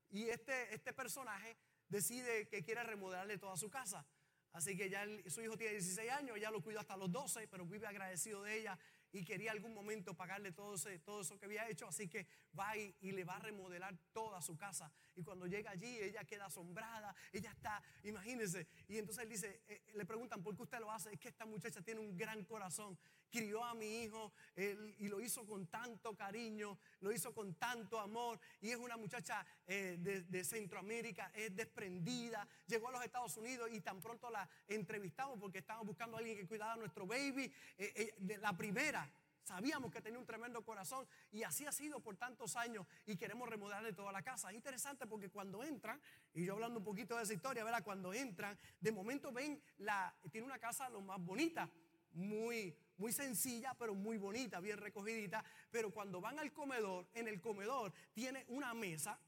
[0.10, 1.56] Y este, este personaje
[1.88, 4.06] decide que quiere remodelarle toda su casa.
[4.52, 7.66] Así que ya su hijo tiene 16 años, ya lo cuida hasta los 12, pero
[7.66, 8.78] vive agradecido de ella
[9.12, 12.28] y quería algún momento pagarle todo, todo eso que había hecho, así que
[12.58, 14.92] va y, y, le va a remodelar toda su casa.
[15.16, 19.82] Y cuando llega allí, ella queda asombrada, ella está, imagínense, y entonces él dice, eh,
[19.94, 21.14] le preguntan, ¿por qué usted lo hace?
[21.14, 22.98] Es que esta muchacha tiene un gran corazón,
[23.36, 28.40] crió a mi hijo y lo hizo con tanto cariño, lo hizo con tanto amor,
[28.62, 33.82] y es una muchacha eh, de, Centroamérica, es desprendida, llegó a los Estados Unidos y
[33.82, 38.14] tan pronto la entrevistamos porque estábamos buscando a alguien que cuidara a nuestro baby, eh,
[38.40, 39.12] la primera
[39.46, 43.48] Sabíamos que tenía un tremendo corazón y así ha sido por tantos años y queremos
[43.48, 44.50] remodelarle toda la casa.
[44.50, 46.02] Es interesante porque cuando entran,
[46.34, 47.84] y yo hablando un poquito de esa historia, ¿verdad?
[47.84, 51.70] Cuando entran, de momento ven la, tiene una casa lo más bonita,
[52.14, 55.44] muy, muy sencilla, pero muy bonita, bien recogidita.
[55.72, 59.20] Pero cuando van al comedor, en el comedor tiene una mesa,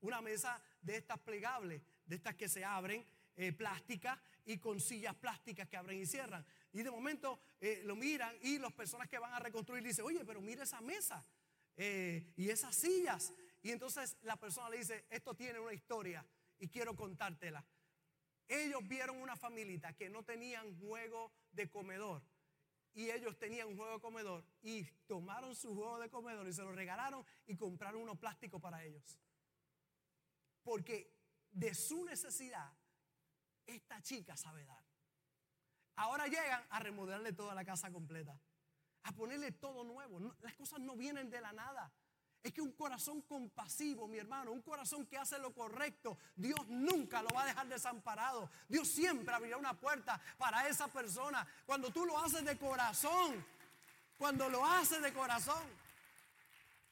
[0.00, 3.06] una mesa de estas plegables, de estas que se abren,
[3.36, 6.44] eh, plásticas y con sillas plásticas que abren y cierran.
[6.72, 10.24] Y de momento eh, lo miran y las personas que van a reconstruir dicen, oye,
[10.24, 11.24] pero mira esa mesa
[11.76, 13.32] eh, y esas sillas.
[13.62, 16.24] Y entonces la persona le dice, esto tiene una historia
[16.58, 17.64] y quiero contártela.
[18.46, 22.22] Ellos vieron una familita que no tenían juego de comedor
[22.94, 26.62] y ellos tenían un juego de comedor y tomaron su juego de comedor y se
[26.62, 29.20] lo regalaron y compraron uno plástico para ellos.
[30.62, 31.12] Porque
[31.50, 32.72] de su necesidad,
[33.66, 34.84] esta chica sabe dar.
[35.96, 38.40] Ahora llegan a remodelarle toda la casa completa,
[39.02, 40.18] a ponerle todo nuevo.
[40.40, 41.92] las cosas no vienen de la nada.
[42.44, 47.22] Es que un corazón compasivo, mi hermano, un corazón que hace lo correcto, Dios nunca
[47.22, 48.50] lo va a dejar desamparado.
[48.68, 51.46] Dios siempre abrirá una puerta para esa persona.
[51.64, 53.42] Cuando tú lo haces de corazón,
[54.18, 55.62] cuando lo haces de corazón.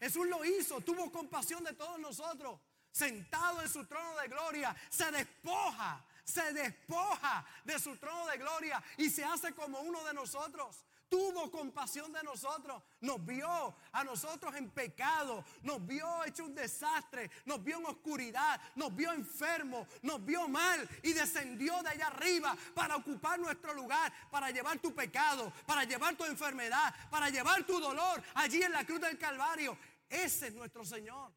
[0.00, 2.58] Jesús lo hizo, tuvo compasión de todos nosotros.
[2.90, 8.82] Sentado en su trono de gloria, se despoja se despoja de su trono de gloria
[8.96, 10.84] y se hace como uno de nosotros.
[11.12, 17.30] Tuvo compasión de nosotros, nos vio a nosotros en pecado, nos vio hecho un desastre,
[17.44, 22.56] nos vio en oscuridad, nos vio enfermos, nos vio mal y descendió de allá arriba
[22.74, 27.78] para ocupar nuestro lugar, para llevar tu pecado, para llevar tu enfermedad, para llevar tu
[27.78, 29.76] dolor allí en la cruz del Calvario.
[30.08, 31.30] Ese es nuestro Señor.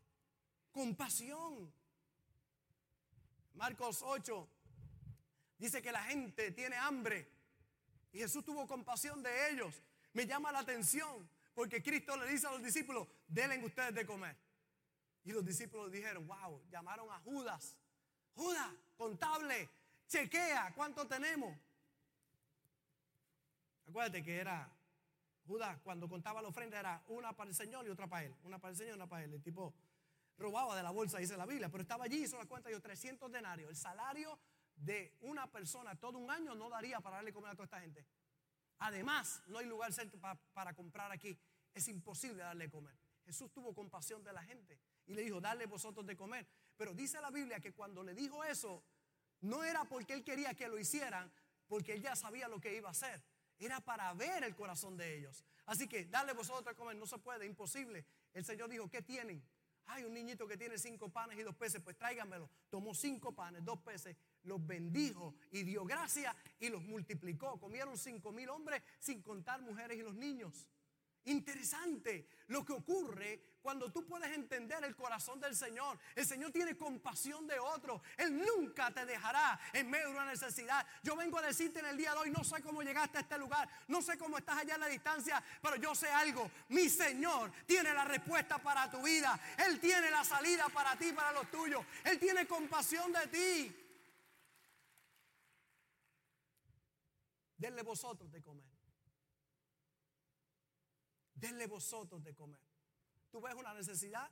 [0.71, 1.69] Compasión.
[3.55, 4.47] Marcos 8
[5.57, 7.34] dice que la gente tiene hambre
[8.15, 9.81] y Jesús tuvo compasión de ellos.
[10.13, 14.37] Me llama la atención porque Cristo le dice a los discípulos, denle ustedes de comer.
[15.25, 17.75] Y los discípulos dijeron, wow, llamaron a Judas.
[18.33, 19.69] Judas, contable,
[20.07, 21.57] chequea cuánto tenemos.
[23.89, 24.71] Acuérdate que era
[25.45, 28.35] Judas cuando contaba la ofrenda era una para el Señor y otra para él.
[28.43, 29.33] Una para el Señor y una para él.
[29.33, 29.73] El tipo
[30.37, 33.29] robaba de la bolsa, dice la Biblia, pero estaba allí, hizo la cuenta, dio 300
[33.29, 33.69] denarios.
[33.69, 34.39] El salario
[34.75, 38.05] de una persona todo un año no daría para darle comer a toda esta gente.
[38.79, 41.37] Además, no hay lugar cerca para, comprar aquí.
[41.73, 42.95] Es imposible darle comer.
[43.25, 46.45] Jesús tuvo compasión de la gente y le dijo, dale vosotros de comer.
[46.77, 48.83] Pero dice la Biblia que cuando le dijo eso,
[49.41, 51.31] no era porque él quería que lo hicieran,
[51.67, 53.23] porque él ya sabía lo que iba a hacer.
[53.57, 55.45] Era para ver el corazón de ellos.
[55.65, 58.05] Así que dale vosotros de comer, no se puede, imposible.
[58.33, 59.43] El Señor dijo, ¿qué tienen?
[59.87, 62.49] Hay un niñito que tiene cinco panes y dos peces, pues tráiganmelo.
[62.69, 67.59] Tomó cinco panes, dos peces, los bendijo y dio gracia y los multiplicó.
[67.59, 70.67] Comieron cinco mil hombres sin contar mujeres y los niños.
[71.25, 75.97] Interesante lo que ocurre cuando tú puedes entender el corazón del Señor.
[76.13, 78.03] El Señor tiene compasión de otro.
[78.15, 80.85] Él nunca te dejará en medio de una necesidad.
[81.01, 83.39] Yo vengo a decirte en el día de hoy, no sé cómo llegaste a este
[83.39, 86.51] lugar, no sé cómo estás allá en la distancia, pero yo sé algo.
[86.69, 89.39] Mi Señor tiene la respuesta para tu vida.
[89.67, 91.83] Él tiene la salida para ti, para los tuyos.
[92.03, 93.84] Él tiene compasión de ti.
[97.57, 98.65] Denle vosotros de comer.
[101.33, 102.61] Denle vosotros de comer.
[103.29, 104.29] Tú ves una necesidad,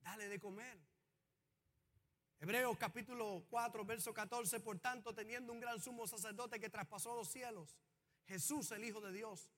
[0.00, 0.78] dale de comer.
[2.40, 7.28] Hebreos capítulo 4, verso 14, por tanto, teniendo un gran sumo sacerdote que traspasó los
[7.28, 7.76] cielos,
[8.26, 9.50] Jesús el Hijo de Dios,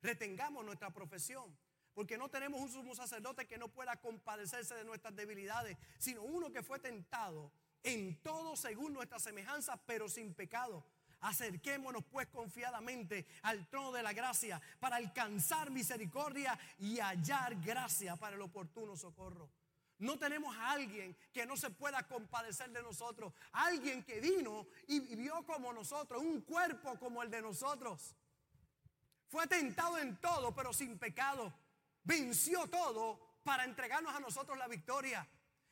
[0.00, 1.54] retengamos nuestra profesión,
[1.92, 6.50] porque no tenemos un sumo sacerdote que no pueda compadecerse de nuestras debilidades, sino uno
[6.50, 10.86] que fue tentado en todo según nuestra semejanza, pero sin pecado.
[11.20, 18.36] Acerquémonos pues confiadamente al trono de la gracia para alcanzar misericordia y hallar gracia para
[18.36, 19.50] el oportuno socorro.
[19.98, 23.34] No tenemos a alguien que no se pueda compadecer de nosotros.
[23.52, 28.16] Alguien que vino y vivió como nosotros, un cuerpo como el de nosotros.
[29.28, 31.52] Fue tentado en todo, pero sin pecado.
[32.02, 35.28] Venció todo para entregarnos a nosotros la victoria.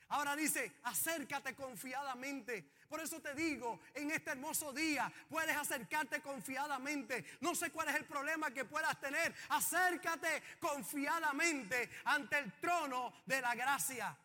[0.08, 2.70] Ahora dice, acércate confiadamente.
[2.88, 7.24] Por eso te digo, en este hermoso día puedes acercarte confiadamente.
[7.40, 9.34] No sé cuál es el problema que puedas tener.
[9.50, 14.16] Acércate confiadamente ante el trono de la gracia.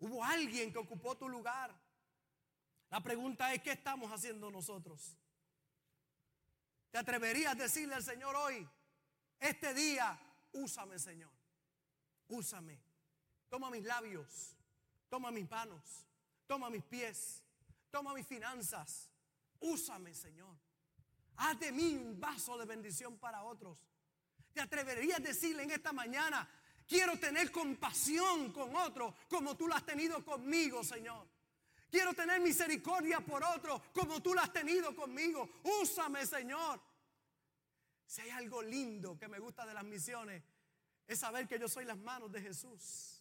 [0.00, 1.74] Hubo alguien que ocupó tu lugar.
[2.90, 5.16] La pregunta es, ¿qué estamos haciendo nosotros?
[6.90, 8.68] ¿Te atreverías a decirle al Señor hoy,
[9.40, 10.18] este día,
[10.52, 11.32] úsame Señor,
[12.28, 12.80] úsame,
[13.48, 14.55] toma mis labios,
[15.16, 16.04] Toma mis manos,
[16.46, 17.42] toma mis pies,
[17.90, 19.08] toma mis finanzas.
[19.60, 20.54] Úsame, Señor.
[21.36, 23.78] Haz de mí un vaso de bendición para otros.
[24.52, 26.46] Te atreverías a decirle en esta mañana,
[26.86, 31.26] quiero tener compasión con otro como tú lo has tenido conmigo, Señor.
[31.90, 35.48] Quiero tener misericordia por otro como tú lo has tenido conmigo.
[35.80, 36.78] Úsame, Señor.
[38.04, 40.42] Si hay algo lindo que me gusta de las misiones,
[41.06, 43.15] es saber que yo soy las manos de Jesús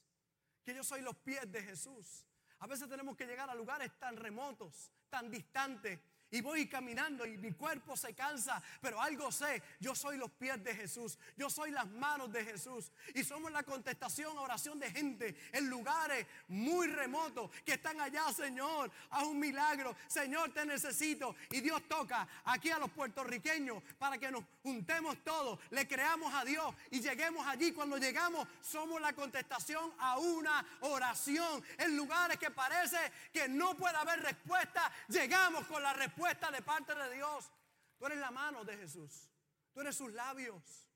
[0.65, 2.25] que yo soy los pies de Jesús.
[2.59, 5.99] A veces tenemos que llegar a lugares tan remotos, tan distantes,
[6.35, 10.61] y voy caminando y mi cuerpo se cansa, pero algo sé, yo soy los pies
[10.61, 12.91] de Jesús, yo soy las manos de Jesús.
[13.13, 18.33] Y somos la contestación a oración de gente en lugares muy remotos que están allá,
[18.33, 24.17] Señor, a un milagro, Señor, te necesito y Dios toca aquí a los puertorriqueños para
[24.17, 27.71] que nos juntemos todos, le creamos a Dios y lleguemos allí.
[27.71, 32.97] Cuando llegamos somos la contestación a una oración en lugares que parece
[33.31, 34.74] que no puede haber respuesta,
[35.15, 37.51] llegamos con la respuesta de parte de Dios.
[37.97, 39.29] Tú eres la mano de Jesús.
[39.73, 40.87] Tú eres sus labios.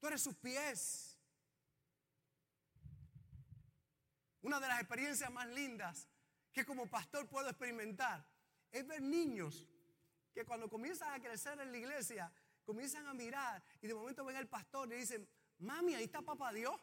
[0.00, 1.16] Tú eres sus pies.
[4.42, 6.08] Una de las experiencias más lindas
[6.52, 8.26] que como pastor puedo experimentar
[8.70, 9.66] es ver niños
[10.32, 12.32] que cuando comienzan a crecer en la iglesia,
[12.64, 15.28] comienzan a mirar y de momento ven al pastor y dicen,
[15.58, 16.78] mami, ahí está papá Dios.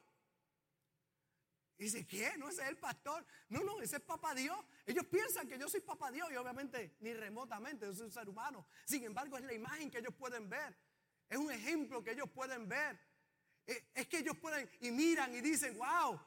[1.77, 2.37] Dice, ¿qué?
[2.37, 3.25] ¿No ese es el pastor?
[3.49, 4.57] No, no, ese es papá Dios.
[4.85, 8.29] Ellos piensan que yo soy papá Dios y obviamente ni remotamente, yo soy un ser
[8.29, 8.65] humano.
[8.85, 10.75] Sin embargo, es la imagen que ellos pueden ver.
[11.27, 12.97] Es un ejemplo que ellos pueden ver.
[13.67, 16.19] Eh, es que ellos pueden y miran y dicen, wow,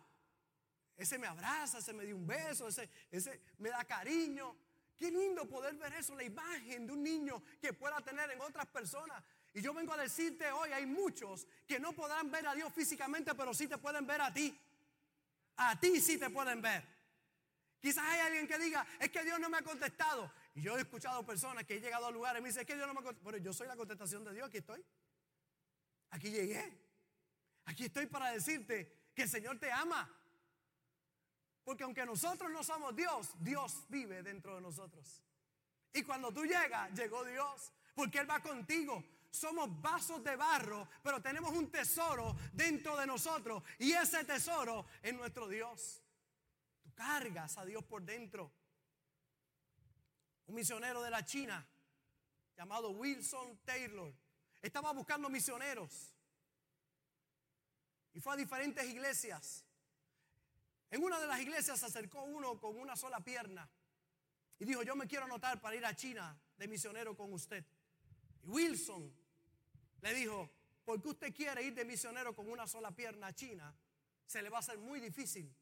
[0.96, 4.54] ese me abraza, ese me dio un beso, ese, ese me da cariño.
[4.98, 8.66] Qué lindo poder ver eso, la imagen de un niño que pueda tener en otras
[8.66, 9.22] personas.
[9.54, 13.34] Y yo vengo a decirte hoy, hay muchos que no podrán ver a Dios físicamente,
[13.34, 14.58] pero sí te pueden ver a ti.
[15.58, 16.84] A ti sí te pueden ver.
[17.80, 20.32] Quizás hay alguien que diga, es que Dios no me ha contestado.
[20.54, 22.74] Y yo he escuchado personas que he llegado a lugares y me dicen, es que
[22.74, 23.30] Dios no me ha contestado.
[23.30, 24.84] Pero yo soy la contestación de Dios, aquí estoy.
[26.10, 26.78] Aquí llegué.
[27.64, 30.08] Aquí estoy para decirte que el Señor te ama.
[31.64, 35.22] Porque aunque nosotros no somos Dios, Dios vive dentro de nosotros.
[35.92, 37.72] Y cuando tú llegas, llegó Dios.
[37.94, 39.04] Porque Él va contigo.
[39.30, 43.62] Somos vasos de barro, pero tenemos un tesoro dentro de nosotros.
[43.78, 46.02] Y ese tesoro es nuestro Dios.
[46.82, 48.50] Tú cargas a Dios por dentro.
[50.46, 51.66] Un misionero de la China
[52.56, 54.14] llamado Wilson Taylor
[54.62, 56.14] estaba buscando misioneros.
[58.14, 59.64] Y fue a diferentes iglesias.
[60.90, 63.68] En una de las iglesias se acercó uno con una sola pierna
[64.58, 67.64] y dijo, yo me quiero anotar para ir a China de misionero con usted.
[68.48, 69.14] Wilson
[70.00, 70.50] le dijo,
[70.84, 73.74] ¿por qué usted quiere ir de misionero con una sola pierna a China?
[74.26, 75.54] Se le va a hacer muy difícil.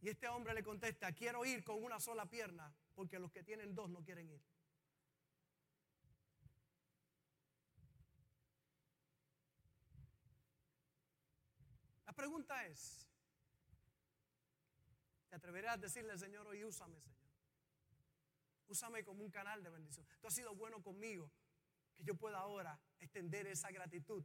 [0.00, 3.74] Y este hombre le contesta, quiero ir con una sola pierna porque los que tienen
[3.74, 4.40] dos no quieren ir.
[12.06, 13.06] La pregunta es,
[15.28, 17.17] ¿te atreverás a decirle al Señor hoy, úsame, Señor?
[18.68, 20.06] Úsame como un canal de bendición.
[20.20, 21.30] Tú has sido bueno conmigo,
[21.96, 24.24] que yo pueda ahora extender esa gratitud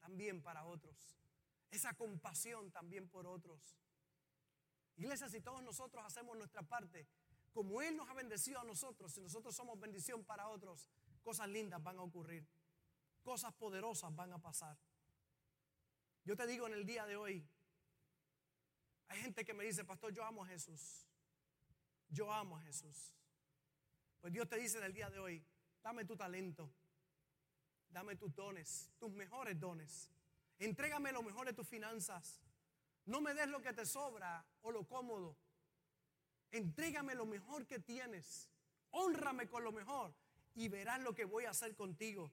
[0.00, 1.16] también para otros.
[1.70, 3.76] Esa compasión también por otros.
[4.96, 7.08] Iglesia, si todos nosotros hacemos nuestra parte,
[7.52, 10.88] como Él nos ha bendecido a nosotros, si nosotros somos bendición para otros,
[11.22, 12.46] cosas lindas van a ocurrir.
[13.22, 14.76] Cosas poderosas van a pasar.
[16.24, 17.48] Yo te digo en el día de hoy,
[19.08, 21.06] hay gente que me dice, pastor, yo amo a Jesús.
[22.08, 23.14] Yo amo a Jesús.
[24.24, 25.44] Pues Dios te dice en el día de hoy,
[25.82, 26.72] dame tu talento,
[27.90, 30.08] dame tus dones, tus mejores dones.
[30.58, 32.40] Entrégame lo mejor de tus finanzas.
[33.04, 35.36] No me des lo que te sobra o lo cómodo.
[36.52, 38.48] Entrégame lo mejor que tienes.
[38.92, 40.14] Honrame con lo mejor
[40.54, 42.32] y verás lo que voy a hacer contigo.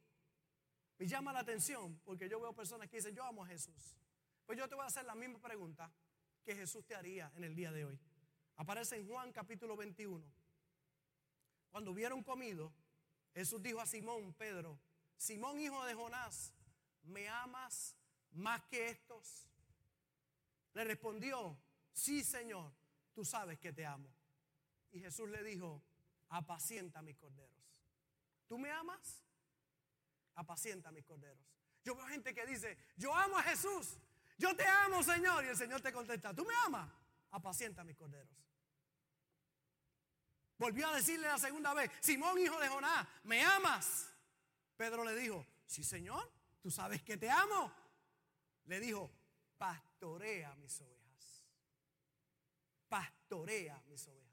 [0.97, 3.97] Me llama la atención porque yo veo personas que dicen, yo amo a Jesús.
[4.45, 5.91] Pues yo te voy a hacer la misma pregunta
[6.45, 7.99] que Jesús te haría en el día de hoy.
[8.55, 10.40] Aparece en Juan capítulo 21.
[11.71, 12.71] Cuando hubieron comido,
[13.33, 14.79] Jesús dijo a Simón, Pedro,
[15.17, 16.53] Simón hijo de Jonás,
[17.03, 17.95] ¿me amas
[18.31, 19.47] más que estos?
[20.73, 21.57] Le respondió,
[21.91, 22.71] sí Señor,
[23.13, 24.09] tú sabes que te amo.
[24.91, 25.81] Y Jesús le dijo,
[26.29, 27.57] apacienta mis corderos.
[28.47, 29.23] ¿Tú me amas?
[30.35, 31.43] apacienta mis corderos.
[31.83, 33.97] Yo veo gente que dice, yo amo a Jesús,
[34.37, 35.43] yo te amo Señor.
[35.45, 36.89] Y el Señor te contesta, ¿tú me amas?
[37.31, 38.29] Apacienta mis corderos.
[40.61, 44.13] Volvió a decirle la segunda vez, Simón hijo de Jonás, ¿me amas?
[44.77, 46.31] Pedro le dijo, sí Señor,
[46.61, 47.73] tú sabes que te amo.
[48.65, 49.11] Le dijo,
[49.57, 51.43] pastorea mis ovejas.
[52.87, 54.29] Pastorea mis ovejas.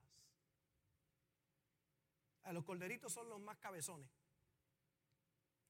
[2.53, 4.11] Los corderitos son los más cabezones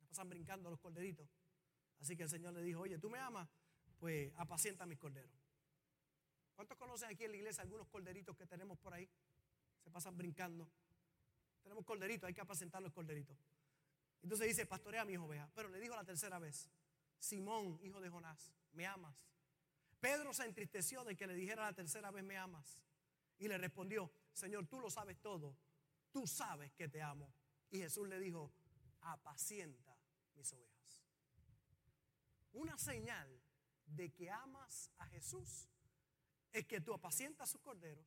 [0.08, 1.28] pasan brincando los corderitos.
[2.00, 3.48] Así que el Señor le dijo, oye, ¿tú me amas?
[4.00, 5.30] Pues apacienta mis corderos.
[6.56, 9.08] ¿Cuántos conocen aquí en la iglesia algunos corderitos que tenemos por ahí?
[9.90, 10.68] Pasan brincando.
[11.62, 13.36] Tenemos corderitos, hay que apacentar los corderitos.
[14.22, 15.50] Entonces dice, pastorea a mis ovejas.
[15.54, 16.68] Pero le dijo la tercera vez,
[17.18, 19.16] Simón, hijo de Jonás, ¿me amas?
[20.00, 22.82] Pedro se entristeció de que le dijera la tercera vez, ¿me amas?
[23.38, 25.56] Y le respondió, Señor, tú lo sabes todo.
[26.12, 27.32] Tú sabes que te amo.
[27.70, 28.52] Y Jesús le dijo,
[29.00, 29.96] apacienta
[30.34, 31.02] mis ovejas.
[32.52, 33.28] Una señal
[33.86, 35.68] de que amas a Jesús
[36.52, 38.06] es que tú apacientas sus corderos,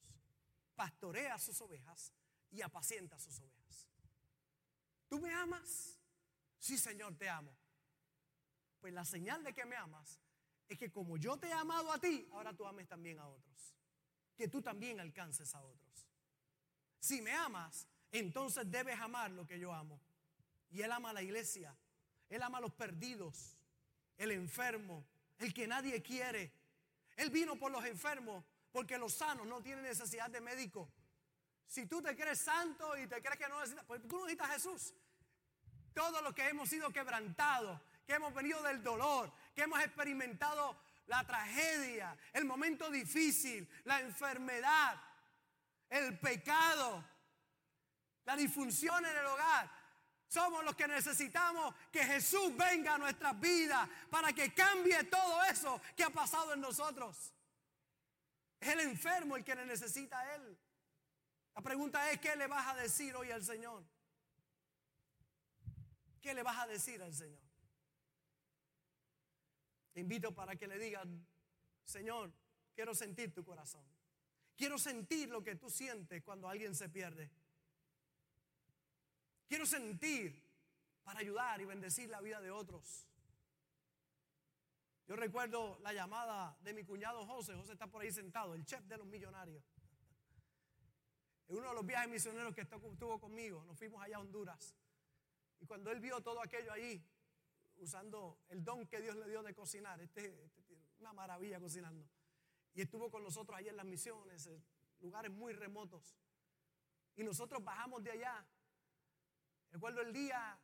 [0.81, 2.11] pastoreas sus ovejas
[2.49, 3.87] y apacientas sus ovejas.
[5.07, 5.95] ¿Tú me amas?
[6.57, 7.55] Sí, Señor, te amo.
[8.79, 10.19] Pues la señal de que me amas
[10.67, 13.75] es que como yo te he amado a ti, ahora tú ames también a otros.
[14.35, 16.07] Que tú también alcances a otros.
[16.99, 20.01] Si me amas, entonces debes amar lo que yo amo.
[20.71, 21.77] Y Él ama a la iglesia.
[22.27, 23.55] Él ama a los perdidos,
[24.17, 25.05] el enfermo,
[25.37, 26.51] el que nadie quiere.
[27.17, 30.91] Él vino por los enfermos porque los sanos no tienen necesidad de médico.
[31.67, 34.49] Si tú te crees santo y te crees que no necesitas, pues tú no necesitas
[34.49, 34.93] a Jesús.
[35.93, 41.25] Todos los que hemos sido quebrantados, que hemos venido del dolor, que hemos experimentado la
[41.25, 45.01] tragedia, el momento difícil, la enfermedad,
[45.89, 47.03] el pecado,
[48.25, 49.81] la disfunción en el hogar,
[50.27, 55.81] Somos los que necesitamos que Jesús venga a nuestras vidas para que cambie todo eso
[55.93, 57.33] que ha pasado en nosotros.
[58.61, 60.57] Es el enfermo el que le necesita a Él.
[61.55, 63.83] La pregunta es, ¿qué le vas a decir hoy al Señor?
[66.21, 67.41] ¿Qué le vas a decir al Señor?
[69.93, 71.07] Te invito para que le digas,
[71.83, 72.31] Señor,
[72.75, 73.83] quiero sentir tu corazón.
[74.55, 77.31] Quiero sentir lo que tú sientes cuando alguien se pierde.
[79.47, 80.39] Quiero sentir
[81.03, 83.07] para ayudar y bendecir la vida de otros.
[85.07, 87.55] Yo recuerdo la llamada de mi cuñado José.
[87.55, 89.63] José está por ahí sentado, el chef de los millonarios.
[91.47, 94.75] En uno de los viajes misioneros que estuvo conmigo, nos fuimos allá a Honduras.
[95.59, 97.03] Y cuando él vio todo aquello allí,
[97.77, 100.61] usando el don que Dios le dio de cocinar, este, este
[100.99, 102.07] una maravilla cocinando.
[102.73, 104.63] Y estuvo con nosotros allá en las misiones, en
[104.99, 106.15] lugares muy remotos.
[107.15, 108.47] Y nosotros bajamos de allá
[109.71, 110.59] Recuerdo el día,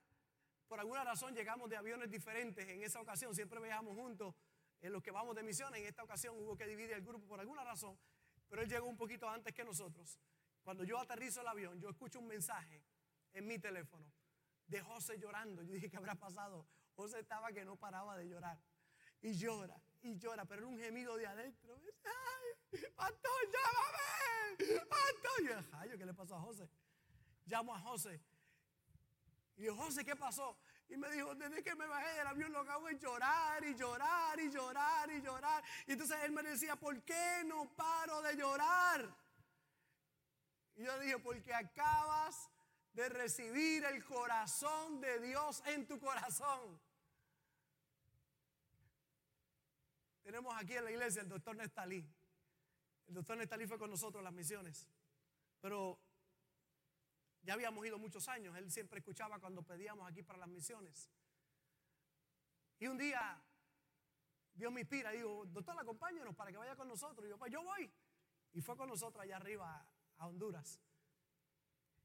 [0.68, 2.68] por alguna razón llegamos de aviones diferentes.
[2.68, 4.36] En esa ocasión siempre viajamos juntos
[4.82, 5.82] en los que vamos de misiones.
[5.82, 7.98] En esta ocasión hubo que dividir el grupo por alguna razón,
[8.50, 10.20] pero él llegó un poquito antes que nosotros.
[10.64, 12.84] Cuando yo aterrizo el avión, yo escucho un mensaje
[13.34, 14.12] en mi teléfono
[14.68, 15.64] de José llorando.
[15.64, 16.68] Yo dije, ¿qué habrá pasado?
[16.96, 18.60] José estaba que no paraba de llorar.
[19.22, 21.80] Y llora, y llora, pero era un gemido de adentro.
[22.04, 24.86] ¡Ay, pastor, llámame!
[24.90, 25.86] ¡Pastor!
[25.86, 26.70] Y yo, ¿qué le pasó a José?
[27.46, 28.22] Llamo a José
[29.58, 30.56] y yo, José, ¿qué pasó?
[30.88, 34.40] Y me dijo, desde que me bajé del avión lo hago es llorar y llorar
[34.40, 35.64] y llorar y llorar.
[35.88, 39.14] Y entonces él me decía, ¿por qué no paro de llorar?
[40.76, 42.50] Y yo dije, porque acabas
[42.94, 46.80] de recibir el corazón de Dios en tu corazón.
[50.22, 52.08] Tenemos aquí en la iglesia el doctor Nestalí.
[53.08, 54.88] El doctor Nestalí fue con nosotros en las misiones.
[55.62, 56.00] Pero
[57.44, 61.10] ya habíamos ido muchos años, él siempre escuchaba cuando pedíamos aquí para las misiones.
[62.80, 63.42] Y un día
[64.58, 67.28] Dios me inspira, digo, doctor, acompáñenos para que vaya con nosotros.
[67.28, 67.92] Y yo, pues yo voy.
[68.54, 70.82] Y fue con nosotros allá arriba a Honduras.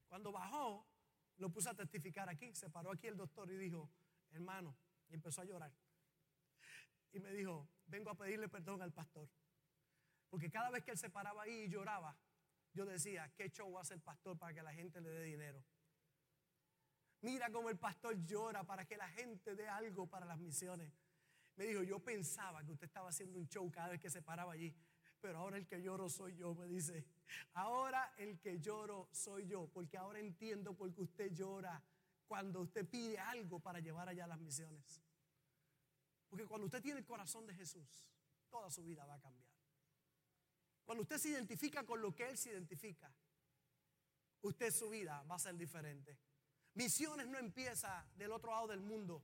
[0.07, 0.85] Cuando bajó,
[1.37, 2.53] lo puse a testificar aquí.
[2.53, 3.89] Se paró aquí el doctor y dijo,
[4.29, 4.77] hermano,
[5.09, 5.73] y empezó a llorar.
[7.11, 9.27] Y me dijo, vengo a pedirle perdón al pastor.
[10.29, 12.15] Porque cada vez que él se paraba ahí y lloraba,
[12.73, 15.63] yo decía, ¿qué show hace el pastor para que la gente le dé dinero?
[17.21, 20.91] Mira cómo el pastor llora para que la gente dé algo para las misiones.
[21.55, 24.53] Me dijo, yo pensaba que usted estaba haciendo un show cada vez que se paraba
[24.53, 24.75] allí,
[25.21, 27.05] pero ahora el que lloro soy yo, me dice.
[27.53, 31.81] Ahora el que lloro soy yo, porque ahora entiendo por qué usted llora
[32.27, 35.01] cuando usted pide algo para llevar allá las misiones.
[36.27, 38.07] Porque cuando usted tiene el corazón de Jesús,
[38.49, 39.52] toda su vida va a cambiar.
[40.85, 43.11] Cuando usted se identifica con lo que Él se identifica,
[44.41, 46.17] usted su vida va a ser diferente.
[46.73, 49.23] Misiones no empieza del otro lado del mundo.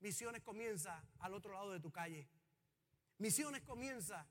[0.00, 2.28] Misiones comienza al otro lado de tu calle.
[3.18, 4.28] Misiones comienza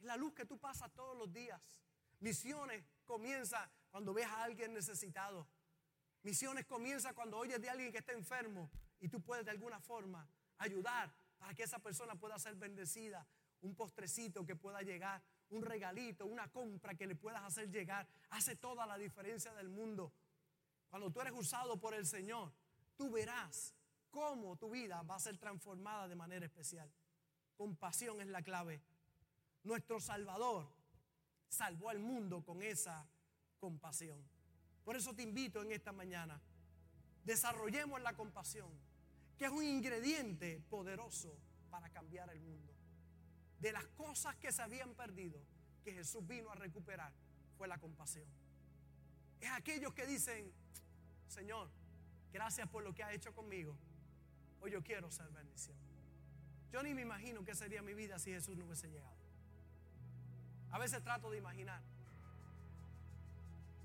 [0.00, 1.80] en la luz que tú pasas todos los días.
[2.20, 5.48] Misiones comienza cuando ves a alguien necesitado.
[6.22, 8.70] Misiones comienza cuando oyes de alguien que está enfermo
[9.00, 13.26] y tú puedes de alguna forma ayudar para que esa persona pueda ser bendecida.
[13.62, 18.56] Un postrecito que pueda llegar un regalito, una compra que le puedas hacer llegar, hace
[18.56, 20.12] toda la diferencia del mundo.
[20.88, 22.52] Cuando tú eres usado por el Señor,
[22.96, 23.74] tú verás
[24.10, 26.90] cómo tu vida va a ser transformada de manera especial.
[27.56, 28.82] Compasión es la clave.
[29.62, 30.68] Nuestro Salvador
[31.48, 33.06] salvó al mundo con esa
[33.58, 34.22] compasión.
[34.84, 36.40] Por eso te invito en esta mañana,
[37.24, 38.70] desarrollemos la compasión,
[39.38, 41.38] que es un ingrediente poderoso
[41.70, 42.71] para cambiar el mundo
[43.62, 45.40] de las cosas que se habían perdido,
[45.84, 47.12] que Jesús vino a recuperar,
[47.56, 48.26] fue la compasión.
[49.40, 50.52] Es aquellos que dicen,
[51.28, 51.70] Señor,
[52.32, 53.76] gracias por lo que ha hecho conmigo.
[54.60, 55.76] Hoy yo quiero ser bendición.
[56.72, 59.16] Yo ni me imagino qué sería mi vida si Jesús no hubiese llegado.
[60.72, 61.82] A veces trato de imaginar.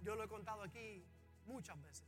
[0.02, 1.04] Yo lo he contado aquí
[1.46, 2.08] muchas veces.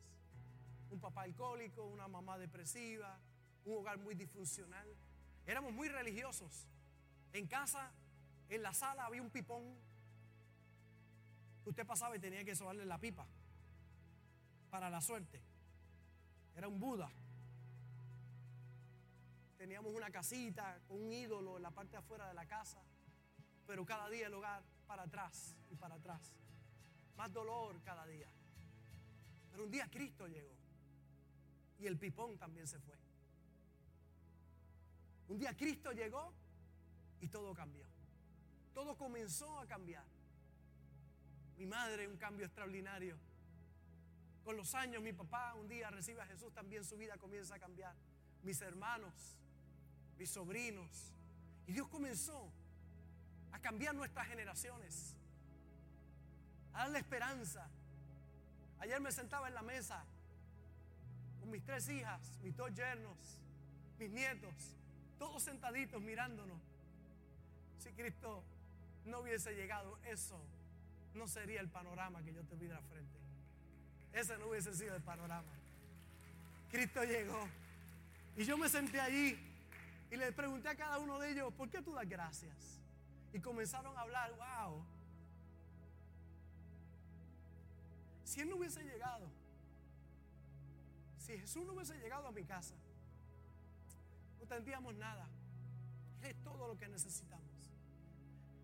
[0.89, 3.19] Un papá alcohólico, una mamá depresiva,
[3.65, 4.87] un hogar muy disfuncional.
[5.45, 6.67] Éramos muy religiosos.
[7.33, 7.91] En casa,
[8.49, 9.63] en la sala había un pipón.
[11.65, 13.27] Usted pasaba y tenía que sobarle la pipa
[14.69, 15.41] para la suerte.
[16.55, 17.09] Era un Buda.
[19.57, 22.79] Teníamos una casita con un ídolo en la parte de afuera de la casa,
[23.67, 26.33] pero cada día el hogar para atrás y para atrás.
[27.17, 28.29] Más dolor cada día.
[29.51, 30.55] Pero un día Cristo llegó
[31.77, 32.95] y el pipón también se fue.
[35.27, 36.33] Un día Cristo llegó
[37.21, 37.85] y todo cambió.
[38.73, 40.05] Todo comenzó a cambiar.
[41.57, 43.17] Mi madre, un cambio extraordinario.
[44.43, 47.59] Con los años mi papá un día recibe a Jesús, también su vida comienza a
[47.59, 47.93] cambiar.
[48.43, 49.13] Mis hermanos,
[50.17, 51.13] mis sobrinos.
[51.67, 52.49] Y Dios comenzó
[53.51, 55.13] a cambiar nuestras generaciones,
[56.73, 57.67] a darle esperanza.
[58.79, 60.03] Ayer me sentaba en la mesa
[61.39, 63.17] con mis tres hijas, mis dos yernos,
[63.97, 64.77] mis nietos,
[65.17, 66.68] todos sentaditos mirándonos.
[67.79, 68.43] Si Cristo
[69.05, 70.39] no hubiese llegado, eso
[71.15, 73.17] no sería el panorama que yo te vi de la frente.
[74.13, 75.51] Ese no hubiese sido el panorama.
[76.71, 77.47] Cristo llegó.
[78.37, 79.37] Y yo me senté allí
[80.11, 82.55] y le pregunté a cada uno de ellos, ¿por qué tú das gracias?
[83.33, 84.83] Y comenzaron a hablar, wow.
[88.23, 89.27] Si Él no hubiese llegado,
[91.19, 92.75] si Jesús no hubiese llegado a mi casa,
[94.39, 95.27] no tendríamos nada.
[96.21, 97.48] Él es todo lo que necesitamos.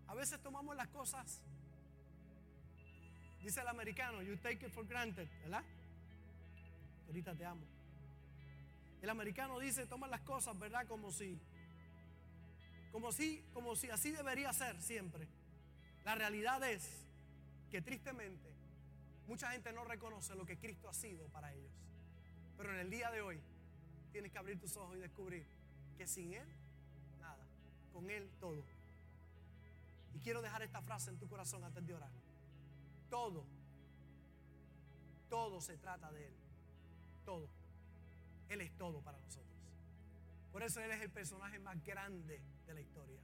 [0.08, 1.42] A veces tomamos las cosas
[3.46, 5.62] Dice el americano, you take it for granted, ¿verdad?
[7.06, 7.64] Ahorita te amo.
[9.00, 10.84] El americano dice, toma las cosas, ¿verdad?
[10.88, 11.38] Como si,
[12.90, 15.28] como si, como si así debería ser siempre.
[16.04, 16.90] La realidad es
[17.70, 18.50] que tristemente
[19.28, 21.70] mucha gente no reconoce lo que Cristo ha sido para ellos.
[22.56, 23.38] Pero en el día de hoy
[24.10, 25.46] tienes que abrir tus ojos y descubrir
[25.96, 26.48] que sin Él,
[27.20, 27.46] nada.
[27.92, 28.64] Con Él todo.
[30.16, 32.10] Y quiero dejar esta frase en tu corazón antes de orar.
[33.10, 33.44] Todo,
[35.28, 36.34] todo se trata de Él.
[37.26, 37.46] Todo.
[38.48, 39.52] Él es todo para nosotros.
[40.52, 43.20] Por eso Él es el personaje más grande de la historia.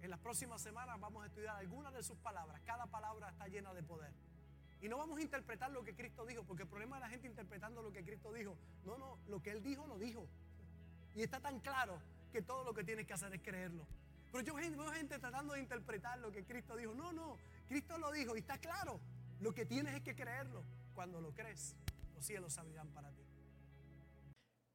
[0.00, 2.58] En las próximas semanas vamos a estudiar algunas de sus palabras.
[2.64, 4.14] Cada palabra está llena de poder.
[4.80, 7.26] Y no vamos a interpretar lo que Cristo dijo, porque el problema de la gente
[7.26, 8.56] interpretando lo que Cristo dijo.
[8.86, 10.26] No, no, lo que Él dijo, lo dijo.
[11.14, 12.00] Y está tan claro
[12.32, 13.86] que todo lo que tienes que hacer es creerlo.
[14.32, 16.94] Pero yo veo gente tratando de interpretar lo que Cristo dijo.
[16.94, 17.36] No, no,
[17.68, 18.98] Cristo lo dijo y está claro.
[19.40, 20.64] Lo que tienes es que creerlo.
[20.94, 21.76] Cuando lo crees,
[22.14, 23.22] los cielos abrirán para ti.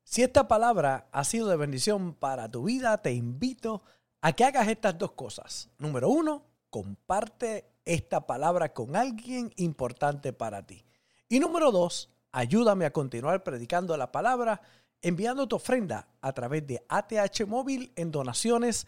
[0.04, 3.82] Si esta palabra ha sido de bendición para tu vida, te invito
[4.22, 5.70] a que hagas estas dos cosas.
[5.80, 10.86] Número uno, comparte esta palabra con alguien importante para ti.
[11.30, 14.62] Y número dos, ayúdame a continuar predicando la palabra
[15.02, 18.88] enviando tu ofrenda a través de ATH Móvil en donaciones